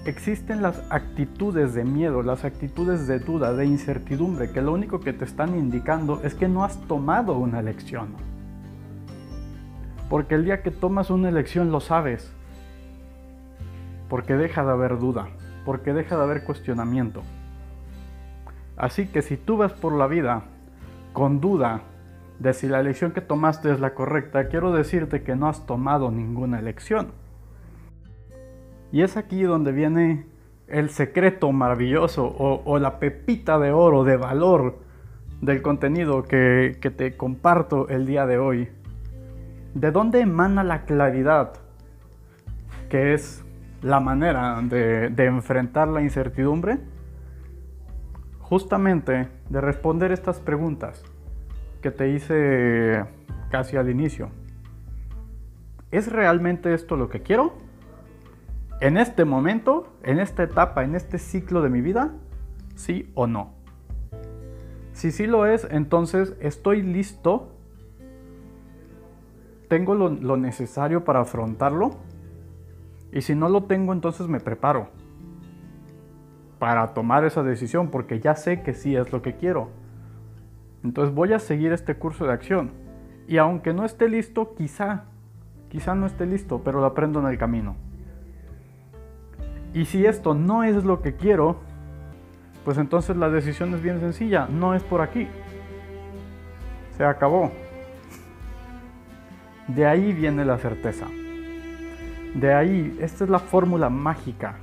Existen 0.07 0.61
las 0.61 0.81
actitudes 0.89 1.73
de 1.73 1.83
miedo, 1.83 2.23
las 2.23 2.45
actitudes 2.45 3.07
de 3.07 3.19
duda, 3.19 3.53
de 3.53 3.65
incertidumbre, 3.65 4.51
que 4.51 4.61
lo 4.61 4.71
único 4.71 5.01
que 5.01 5.11
te 5.11 5.25
están 5.25 5.57
indicando 5.57 6.21
es 6.23 6.33
que 6.33 6.47
no 6.47 6.63
has 6.63 6.79
tomado 6.87 7.37
una 7.37 7.59
elección. 7.59 8.15
Porque 10.09 10.35
el 10.35 10.45
día 10.45 10.63
que 10.63 10.71
tomas 10.71 11.09
una 11.09 11.27
elección 11.27 11.71
lo 11.71 11.81
sabes. 11.81 12.31
Porque 14.07 14.35
deja 14.35 14.63
de 14.63 14.71
haber 14.71 14.97
duda, 14.97 15.27
porque 15.65 15.93
deja 15.93 16.15
de 16.15 16.23
haber 16.23 16.45
cuestionamiento. 16.45 17.23
Así 18.77 19.07
que 19.07 19.21
si 19.21 19.35
tú 19.35 19.57
vas 19.57 19.73
por 19.73 19.91
la 19.91 20.07
vida 20.07 20.43
con 21.11 21.41
duda 21.41 21.81
de 22.39 22.53
si 22.53 22.67
la 22.67 22.79
elección 22.79 23.11
que 23.11 23.21
tomaste 23.21 23.71
es 23.71 23.81
la 23.81 23.93
correcta, 23.93 24.47
quiero 24.47 24.71
decirte 24.71 25.23
que 25.23 25.35
no 25.35 25.49
has 25.49 25.65
tomado 25.65 26.11
ninguna 26.11 26.59
elección. 26.59 27.11
Y 28.91 29.01
es 29.01 29.17
aquí 29.17 29.43
donde 29.43 29.71
viene 29.71 30.25
el 30.67 30.89
secreto 30.89 31.51
maravilloso 31.51 32.25
o, 32.25 32.79
la 32.79 32.99
pepita 32.99 33.59
de 33.59 33.71
oro, 33.71 34.03
de 34.03 34.17
valor 34.17 34.79
del 35.41 35.61
contenido 35.61 36.23
que, 36.23 36.77
te 36.95 37.15
comparto 37.15 37.87
el 37.89 38.05
día 38.05 38.25
de 38.25 38.37
hoy. 38.37 38.69
¿De 39.73 39.91
dónde 39.91 40.21
emana 40.21 40.63
la 40.63 40.83
claridad? 40.85 41.53
Que 42.89 43.13
es 43.13 43.43
la 43.81 43.99
manera 43.99 44.61
de, 44.61 45.09
de 45.09 45.25
enfrentar 45.25 45.87
la 45.87 46.01
incertidumbre. 46.01 46.79
Justamente 48.39 49.27
de 49.49 49.61
responder 49.61 50.11
estas 50.11 50.39
preguntas 50.39 51.03
que 51.81 51.91
te 51.91 52.09
hice 52.09 53.05
casi 53.51 53.75
al 53.75 53.89
inicio. 53.89 54.29
¿Es 55.91 56.11
realmente 56.11 56.73
esto 56.73 56.95
lo 56.95 57.09
que 57.09 57.21
quiero? 57.21 57.66
En 58.79 58.97
este 58.97 59.25
momento, 59.25 59.87
en 60.03 60.19
esta 60.19 60.43
etapa, 60.43 60.83
en 60.83 60.95
este 60.95 61.17
ciclo 61.17 61.61
de 61.61 61.69
mi 61.69 61.81
vida, 61.81 62.13
sí 62.75 63.11
o 63.15 63.25
no. 63.25 63.53
Si 64.93 65.11
sí 65.11 65.25
lo 65.25 65.45
es, 65.45 65.67
entonces 65.71 66.35
estoy 66.39 66.83
listo, 66.83 67.51
tengo 69.67 69.95
lo, 69.95 70.37
necesario 70.37 71.03
para 71.03 71.21
afrontarlo. 71.21 71.91
Y 73.11 73.21
si 73.21 73.35
no 73.35 73.49
lo 73.49 73.63
tengo, 73.63 73.93
entonces 73.93 74.27
me 74.27 74.39
preparo 74.39 74.89
para 76.59 76.93
tomar 76.95 77.23
esa 77.23 77.43
decisión 77.43 77.89
porque 77.89 78.19
ya 78.19 78.35
sé 78.35 78.63
que 78.63 78.73
sí 78.73 78.95
es 78.95 79.11
lo 79.11 79.21
que 79.21 79.35
quiero. 79.35 79.69
Entonces 80.83 81.13
voy 81.13 81.33
a 81.33 81.39
seguir 81.39 81.71
este 81.71 81.95
curso 81.95 82.25
de 82.25 82.33
acción. 82.33 82.71
Y 83.27 83.37
aunque 83.37 83.73
no 83.73 83.85
esté 83.85 84.09
listo, 84.09 84.55
quizá, 84.55 85.05
quizá 85.69 85.95
no 85.95 86.05
esté 86.05 86.25
listo, 86.25 86.61
pero 86.63 86.79
lo 86.79 86.85
aprendo 86.85 87.19
en 87.19 87.27
el 87.27 87.37
camino. 87.37 87.75
Y 89.77 89.85
si 89.85 90.07
esto 90.07 90.33
no 90.33 90.63
es 90.63 90.83
lo 90.83 91.03
que 91.03 91.13
quiero, 91.13 91.57
pues 92.65 92.79
entonces 92.79 93.15
la 93.15 93.29
decisión 93.29 93.75
es 93.75 93.83
bien 93.83 93.99
sencilla, 93.99 94.47
no 94.47 94.73
es 94.73 94.81
por 94.81 95.01
aquí. 95.01 95.27
Se 96.97 97.05
acabó. 97.05 97.51
De 99.67 99.85
ahí 99.85 100.13
viene 100.13 100.45
la 100.45 100.57
certeza. 100.57 101.05
De 102.33 102.55
ahí, 102.55 102.97
esta 102.99 103.23
es 103.23 103.29
la 103.29 103.37
fórmula 103.37 103.91
mágica 103.91 104.55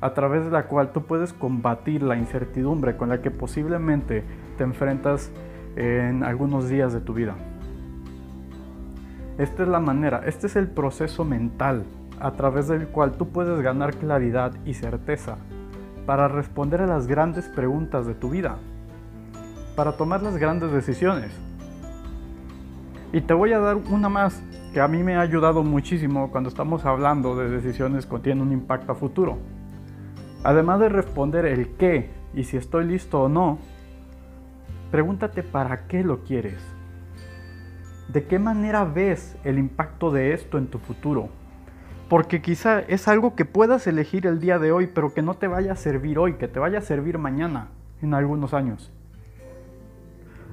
a 0.00 0.14
través 0.14 0.44
de 0.44 0.52
la 0.52 0.68
cual 0.68 0.92
tú 0.92 1.02
puedes 1.02 1.32
combatir 1.32 2.04
la 2.04 2.16
incertidumbre 2.16 2.96
con 2.96 3.08
la 3.08 3.20
que 3.20 3.32
posiblemente 3.32 4.22
te 4.56 4.62
enfrentas 4.62 5.32
en 5.74 6.22
algunos 6.22 6.68
días 6.68 6.92
de 6.92 7.00
tu 7.00 7.12
vida. 7.12 7.34
Esta 9.36 9.64
es 9.64 9.68
la 9.68 9.80
manera, 9.80 10.22
este 10.26 10.46
es 10.46 10.54
el 10.54 10.68
proceso 10.68 11.24
mental 11.24 11.82
a 12.24 12.30
través 12.30 12.68
del 12.68 12.88
cual 12.88 13.12
tú 13.18 13.28
puedes 13.28 13.60
ganar 13.60 13.96
claridad 13.96 14.54
y 14.64 14.72
certeza 14.72 15.36
para 16.06 16.26
responder 16.26 16.80
a 16.80 16.86
las 16.86 17.06
grandes 17.06 17.50
preguntas 17.50 18.06
de 18.06 18.14
tu 18.14 18.30
vida, 18.30 18.56
para 19.76 19.92
tomar 19.92 20.22
las 20.22 20.38
grandes 20.38 20.72
decisiones. 20.72 21.38
Y 23.12 23.20
te 23.20 23.34
voy 23.34 23.52
a 23.52 23.58
dar 23.58 23.76
una 23.76 24.08
más 24.08 24.42
que 24.72 24.80
a 24.80 24.88
mí 24.88 25.02
me 25.02 25.16
ha 25.16 25.20
ayudado 25.20 25.62
muchísimo 25.62 26.30
cuando 26.30 26.48
estamos 26.48 26.86
hablando 26.86 27.36
de 27.36 27.50
decisiones 27.50 28.06
que 28.06 28.18
tienen 28.20 28.42
un 28.42 28.52
impacto 28.52 28.92
a 28.92 28.94
futuro. 28.94 29.36
Además 30.44 30.80
de 30.80 30.88
responder 30.88 31.44
el 31.44 31.76
qué 31.76 32.08
y 32.32 32.44
si 32.44 32.56
estoy 32.56 32.86
listo 32.86 33.24
o 33.24 33.28
no, 33.28 33.58
pregúntate 34.90 35.42
para 35.42 35.86
qué 35.88 36.02
lo 36.02 36.24
quieres. 36.24 36.64
¿De 38.08 38.24
qué 38.24 38.38
manera 38.38 38.86
ves 38.86 39.36
el 39.44 39.58
impacto 39.58 40.10
de 40.10 40.32
esto 40.32 40.56
en 40.56 40.68
tu 40.68 40.78
futuro? 40.78 41.28
Porque 42.08 42.42
quizá 42.42 42.80
es 42.80 43.08
algo 43.08 43.34
que 43.34 43.44
puedas 43.44 43.86
elegir 43.86 44.26
el 44.26 44.40
día 44.40 44.58
de 44.58 44.72
hoy, 44.72 44.86
pero 44.86 45.14
que 45.14 45.22
no 45.22 45.34
te 45.34 45.48
vaya 45.48 45.72
a 45.72 45.76
servir 45.76 46.18
hoy, 46.18 46.34
que 46.34 46.48
te 46.48 46.58
vaya 46.58 46.78
a 46.78 46.82
servir 46.82 47.18
mañana, 47.18 47.68
en 48.02 48.14
algunos 48.14 48.52
años. 48.52 48.92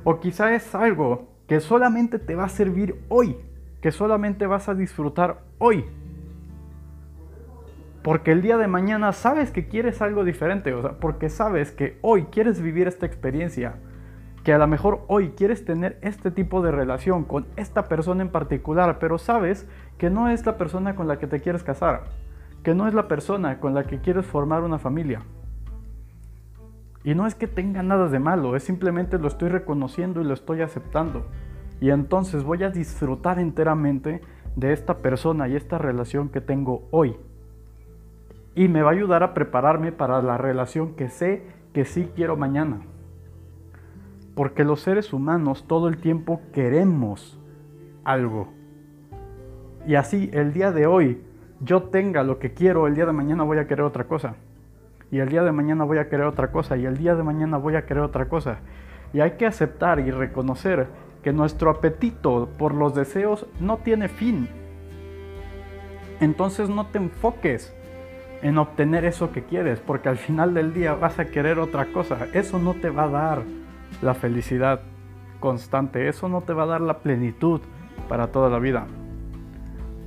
O 0.03 0.19
quizá 0.19 0.53
es 0.55 0.73
algo 0.73 1.27
que 1.47 1.59
solamente 1.59 2.19
te 2.19 2.35
va 2.35 2.45
a 2.45 2.49
servir 2.49 2.95
hoy, 3.09 3.35
que 3.81 3.91
solamente 3.91 4.47
vas 4.47 4.69
a 4.69 4.75
disfrutar 4.75 5.41
hoy. 5.57 5.85
Porque 8.01 8.31
el 8.31 8.41
día 8.41 8.57
de 8.57 8.67
mañana 8.67 9.11
sabes 9.11 9.51
que 9.51 9.67
quieres 9.67 10.01
algo 10.01 10.23
diferente, 10.23 10.73
o 10.73 10.81
sea, 10.81 10.93
porque 10.93 11.29
sabes 11.29 11.71
que 11.71 11.97
hoy 12.01 12.23
quieres 12.31 12.61
vivir 12.61 12.87
esta 12.87 13.05
experiencia, 13.05 13.75
que 14.43 14.53
a 14.53 14.57
lo 14.57 14.67
mejor 14.67 15.01
hoy 15.07 15.29
quieres 15.29 15.65
tener 15.65 15.99
este 16.01 16.31
tipo 16.31 16.61
de 16.61 16.71
relación 16.71 17.23
con 17.23 17.45
esta 17.57 17.87
persona 17.87 18.23
en 18.23 18.29
particular, 18.29 18.97
pero 18.99 19.17
sabes 19.17 19.67
que 19.97 20.09
no 20.09 20.29
es 20.29 20.45
la 20.45 20.57
persona 20.57 20.95
con 20.95 21.07
la 21.07 21.19
que 21.19 21.27
te 21.27 21.41
quieres 21.41 21.63
casar, 21.63 22.05
que 22.63 22.73
no 22.73 22.87
es 22.87 22.93
la 22.93 23.07
persona 23.07 23.59
con 23.59 23.73
la 23.73 23.83
que 23.83 23.99
quieres 23.99 24.25
formar 24.25 24.63
una 24.63 24.79
familia. 24.79 25.21
Y 27.03 27.15
no 27.15 27.27
es 27.27 27.35
que 27.35 27.47
tenga 27.47 27.83
nada 27.83 28.07
de 28.07 28.19
malo, 28.19 28.55
es 28.55 28.63
simplemente 28.63 29.19
lo 29.19 29.27
estoy 29.27 29.49
reconociendo 29.49 30.21
y 30.21 30.23
lo 30.23 30.33
estoy 30.33 30.61
aceptando. 30.61 31.25
Y 31.79 31.89
entonces 31.89 32.43
voy 32.43 32.63
a 32.63 32.69
disfrutar 32.69 33.39
enteramente 33.39 34.21
de 34.55 34.73
esta 34.73 34.97
persona 34.97 35.47
y 35.47 35.55
esta 35.55 35.77
relación 35.77 36.29
que 36.29 36.41
tengo 36.41 36.87
hoy. 36.91 37.15
Y 38.53 38.67
me 38.67 38.81
va 38.81 38.89
a 38.89 38.93
ayudar 38.93 39.23
a 39.23 39.33
prepararme 39.33 39.91
para 39.91 40.21
la 40.21 40.37
relación 40.37 40.95
que 40.95 41.09
sé 41.09 41.43
que 41.73 41.85
sí 41.85 42.11
quiero 42.15 42.37
mañana. 42.37 42.81
Porque 44.35 44.63
los 44.63 44.81
seres 44.81 45.13
humanos 45.13 45.65
todo 45.67 45.87
el 45.87 45.97
tiempo 45.97 46.41
queremos 46.53 47.39
algo. 48.03 48.49
Y 49.85 49.95
así 49.95 50.29
el 50.33 50.53
día 50.53 50.71
de 50.71 50.85
hoy 50.87 51.21
yo 51.59 51.83
tenga 51.83 52.23
lo 52.23 52.39
que 52.39 52.53
quiero, 52.53 52.87
el 52.87 52.95
día 52.95 53.05
de 53.05 53.13
mañana 53.13 53.43
voy 53.43 53.57
a 53.57 53.67
querer 53.67 53.85
otra 53.85 54.05
cosa. 54.05 54.35
Y 55.11 55.19
el 55.19 55.29
día 55.29 55.43
de 55.43 55.51
mañana 55.51 55.83
voy 55.83 55.97
a 55.97 56.07
querer 56.07 56.25
otra 56.25 56.51
cosa. 56.51 56.77
Y 56.77 56.85
el 56.85 56.97
día 56.97 57.15
de 57.15 57.23
mañana 57.23 57.57
voy 57.57 57.75
a 57.75 57.85
querer 57.85 58.03
otra 58.03 58.29
cosa. 58.29 58.59
Y 59.13 59.19
hay 59.19 59.31
que 59.31 59.45
aceptar 59.45 59.99
y 59.99 60.09
reconocer 60.09 60.87
que 61.21 61.33
nuestro 61.33 61.69
apetito 61.69 62.49
por 62.57 62.73
los 62.73 62.95
deseos 62.95 63.45
no 63.59 63.77
tiene 63.77 64.07
fin. 64.07 64.47
Entonces 66.19 66.69
no 66.69 66.87
te 66.87 66.97
enfoques 66.97 67.75
en 68.41 68.57
obtener 68.57 69.05
eso 69.05 69.31
que 69.31 69.43
quieres, 69.43 69.79
porque 69.79 70.09
al 70.09 70.17
final 70.17 70.53
del 70.53 70.73
día 70.73 70.93
vas 70.93 71.19
a 71.19 71.25
querer 71.25 71.59
otra 71.59 71.87
cosa. 71.87 72.27
Eso 72.33 72.57
no 72.57 72.73
te 72.73 72.89
va 72.89 73.03
a 73.03 73.09
dar 73.09 73.43
la 74.01 74.13
felicidad 74.13 74.81
constante. 75.39 76.07
Eso 76.07 76.29
no 76.29 76.41
te 76.41 76.53
va 76.53 76.63
a 76.63 76.67
dar 76.67 76.81
la 76.81 76.99
plenitud 76.99 77.61
para 78.07 78.27
toda 78.27 78.49
la 78.49 78.59
vida. 78.59 78.87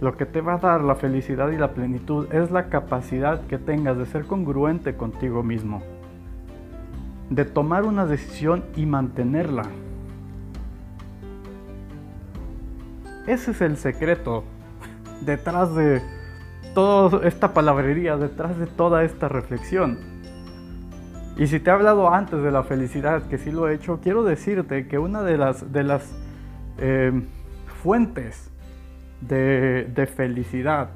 Lo 0.00 0.16
que 0.16 0.26
te 0.26 0.40
va 0.40 0.54
a 0.54 0.58
dar 0.58 0.82
la 0.82 0.94
felicidad 0.94 1.50
y 1.50 1.56
la 1.56 1.72
plenitud 1.72 2.32
es 2.32 2.50
la 2.50 2.68
capacidad 2.68 3.46
que 3.46 3.58
tengas 3.58 3.96
de 3.96 4.06
ser 4.06 4.24
congruente 4.24 4.96
contigo 4.96 5.42
mismo. 5.42 5.82
De 7.30 7.44
tomar 7.44 7.84
una 7.84 8.06
decisión 8.06 8.64
y 8.76 8.86
mantenerla. 8.86 9.64
Ese 13.26 13.52
es 13.52 13.60
el 13.62 13.76
secreto 13.76 14.44
detrás 15.24 15.74
de 15.74 16.02
toda 16.74 17.26
esta 17.26 17.54
palabrería, 17.54 18.16
detrás 18.16 18.58
de 18.58 18.66
toda 18.66 19.04
esta 19.04 19.28
reflexión. 19.28 20.13
Y 21.36 21.48
si 21.48 21.58
te 21.58 21.70
he 21.70 21.72
hablado 21.72 22.12
antes 22.12 22.42
de 22.42 22.50
la 22.52 22.62
felicidad, 22.62 23.26
que 23.26 23.38
sí 23.38 23.50
lo 23.50 23.68
he 23.68 23.74
hecho, 23.74 23.98
quiero 24.00 24.22
decirte 24.22 24.86
que 24.86 24.98
una 24.98 25.22
de 25.22 25.36
las, 25.36 25.72
de 25.72 25.82
las 25.82 26.14
eh, 26.78 27.12
fuentes 27.82 28.52
de, 29.20 29.90
de 29.92 30.06
felicidad 30.06 30.90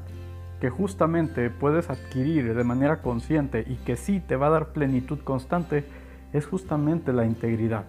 que 0.61 0.71
justamente 0.71 1.51
puedes 1.51 1.91
adquirir 1.91 2.55
de 2.55 2.65
manera 2.65 3.03
consciente 3.03 3.65
y 3.67 3.77
que 3.77 3.97
sí 3.97 4.21
te 4.21 4.37
va 4.37 4.47
a 4.47 4.51
dar 4.51 4.73
plenitud 4.73 5.19
constante 5.21 5.85
es 6.33 6.47
justamente 6.47 7.13
la 7.13 7.25
integridad. 7.25 7.87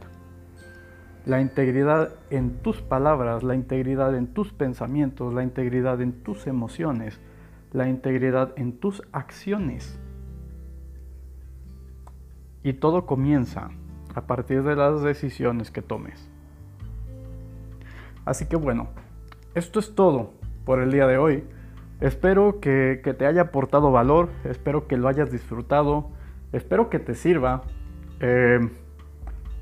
La 1.26 1.42
integridad 1.42 2.10
en 2.30 2.58
tus 2.60 2.82
palabras, 2.82 3.44
la 3.44 3.54
integridad 3.54 4.16
en 4.16 4.28
tus 4.28 4.54
pensamientos, 4.54 5.34
la 5.34 5.44
integridad 5.44 6.02
en 6.02 6.24
tus 6.24 6.48
emociones, 6.48 7.20
la 7.74 7.88
integridad 7.88 8.54
en 8.56 8.74
tus 8.80 9.04
acciones. 9.12 10.00
Y 12.63 12.74
todo 12.74 13.06
comienza 13.06 13.69
a 14.15 14.22
partir 14.22 14.63
de 14.63 14.76
las 14.76 15.02
decisiones 15.02 15.72
que 15.72 15.82
tomes. 15.82 16.30
Así 18.26 18.45
que 18.45 18.56
bueno, 18.56 18.89
esto 19.56 19.80
es 19.80 19.95
todo 19.95 20.34
por 20.65 20.80
el 20.80 20.91
día 20.91 21.08
de 21.08 21.17
hoy. 21.17 21.43
Espero 22.02 22.60
que, 22.60 23.02
te 23.17 23.26
haya 23.26 23.41
aportado 23.41 23.91
valor, 23.91 24.30
espero 24.43 24.88
que 24.88 24.98
lo 24.98 25.08
hayas 25.08 25.32
disfrutado, 25.32 26.10
espero 26.54 26.89
que 26.89 27.00
te 27.00 27.15
sirva. 27.15 27.63
Eh, 28.19 28.69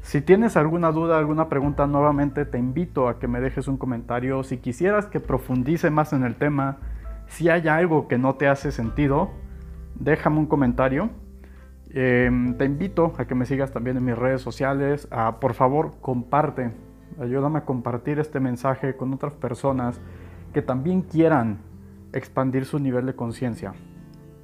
si 0.01 0.21
tienes 0.21 0.55
alguna 0.55 0.91
duda, 0.91 1.17
alguna 1.17 1.49
pregunta, 1.49 1.88
nuevamente 1.88 2.45
te 2.45 2.57
invito 2.57 3.10
a 3.10 3.19
que 3.19 3.27
me 3.27 3.41
dejes 3.41 3.67
un 3.67 3.77
comentario. 3.77 4.43
Si 4.43 4.57
quisieras 4.57 5.07
que 5.07 5.19
profundice 5.19 5.89
más 5.89 6.13
en 6.13 6.23
el 6.23 6.36
tema, 6.36 6.77
si 7.27 7.49
hay 7.49 7.67
algo 7.67 8.07
que 8.07 8.17
no 8.17 8.36
te 8.36 8.47
hace 8.47 8.71
sentido, 8.71 9.31
déjame 9.95 10.38
un 10.38 10.45
comentario. 10.45 11.10
Eh, 11.91 12.30
te 12.58 12.65
invito 12.65 13.13
a 13.17 13.26
que 13.26 13.36
me 13.36 13.45
sigas 13.45 13.71
también 13.71 13.97
en 13.97 14.06
mis 14.06 14.17
redes 14.17 14.41
sociales. 14.41 15.08
por 15.39 15.54
favor, 15.54 15.93
comparte. 16.02 16.71
Ayúdame 17.19 17.60
a 17.60 17.65
compartir 17.65 18.19
este 18.19 18.39
mensaje 18.39 18.95
con 18.95 19.13
otras 19.13 19.34
personas 19.34 20.00
que 20.54 20.62
también 20.62 21.02
quieran 21.02 21.60
expandir 22.13 22.65
su 22.65 22.80
nivel 22.80 23.06
de 23.06 23.15
conciencia. 23.15 23.73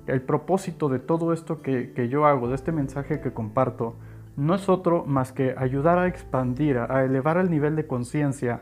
El 0.07 0.21
propósito 0.21 0.89
de 0.89 0.99
todo 0.99 1.33
esto 1.33 1.61
que, 1.61 2.09
yo 2.09 2.25
hago, 2.25 2.49
de 2.49 2.55
este 2.55 2.71
mensaje 2.71 3.21
que 3.21 3.31
comparto, 3.31 3.95
no 4.35 4.55
es 4.55 4.67
otro 4.67 5.05
más 5.05 5.31
que 5.31 5.55
ayudar 5.57 5.99
a 5.99 6.07
expandir, 6.07 6.77
a 6.77 7.03
elevar 7.03 7.37
el 7.37 7.49
nivel 7.49 7.75
de 7.75 7.85
conciencia 7.85 8.61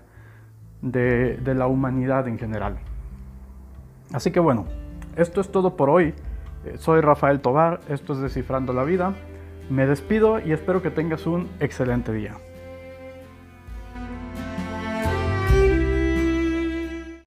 de 0.82 1.54
la 1.56 1.68
humanidad 1.68 2.28
en 2.28 2.38
general. 2.38 2.80
Así 4.14 4.32
que 4.32 4.40
bueno, 4.40 4.66
esto 5.16 5.42
es 5.42 5.52
todo 5.52 5.76
por 5.78 5.90
hoy. 5.90 6.14
Eh, 6.66 6.76
soy 6.78 7.02
Rafael 7.02 7.40
Tobar, 7.42 7.80
esto 7.90 8.14
es 8.14 8.20
Descifrando 8.20 8.74
la 8.74 8.84
Vida. 8.84 9.14
Me 9.70 9.86
despido 9.86 10.40
y 10.40 10.52
espero 10.52 10.82
que 10.82 10.92
tengas 10.92 11.26
un 11.26 11.50
excelente 11.60 12.12
día. 12.12 12.36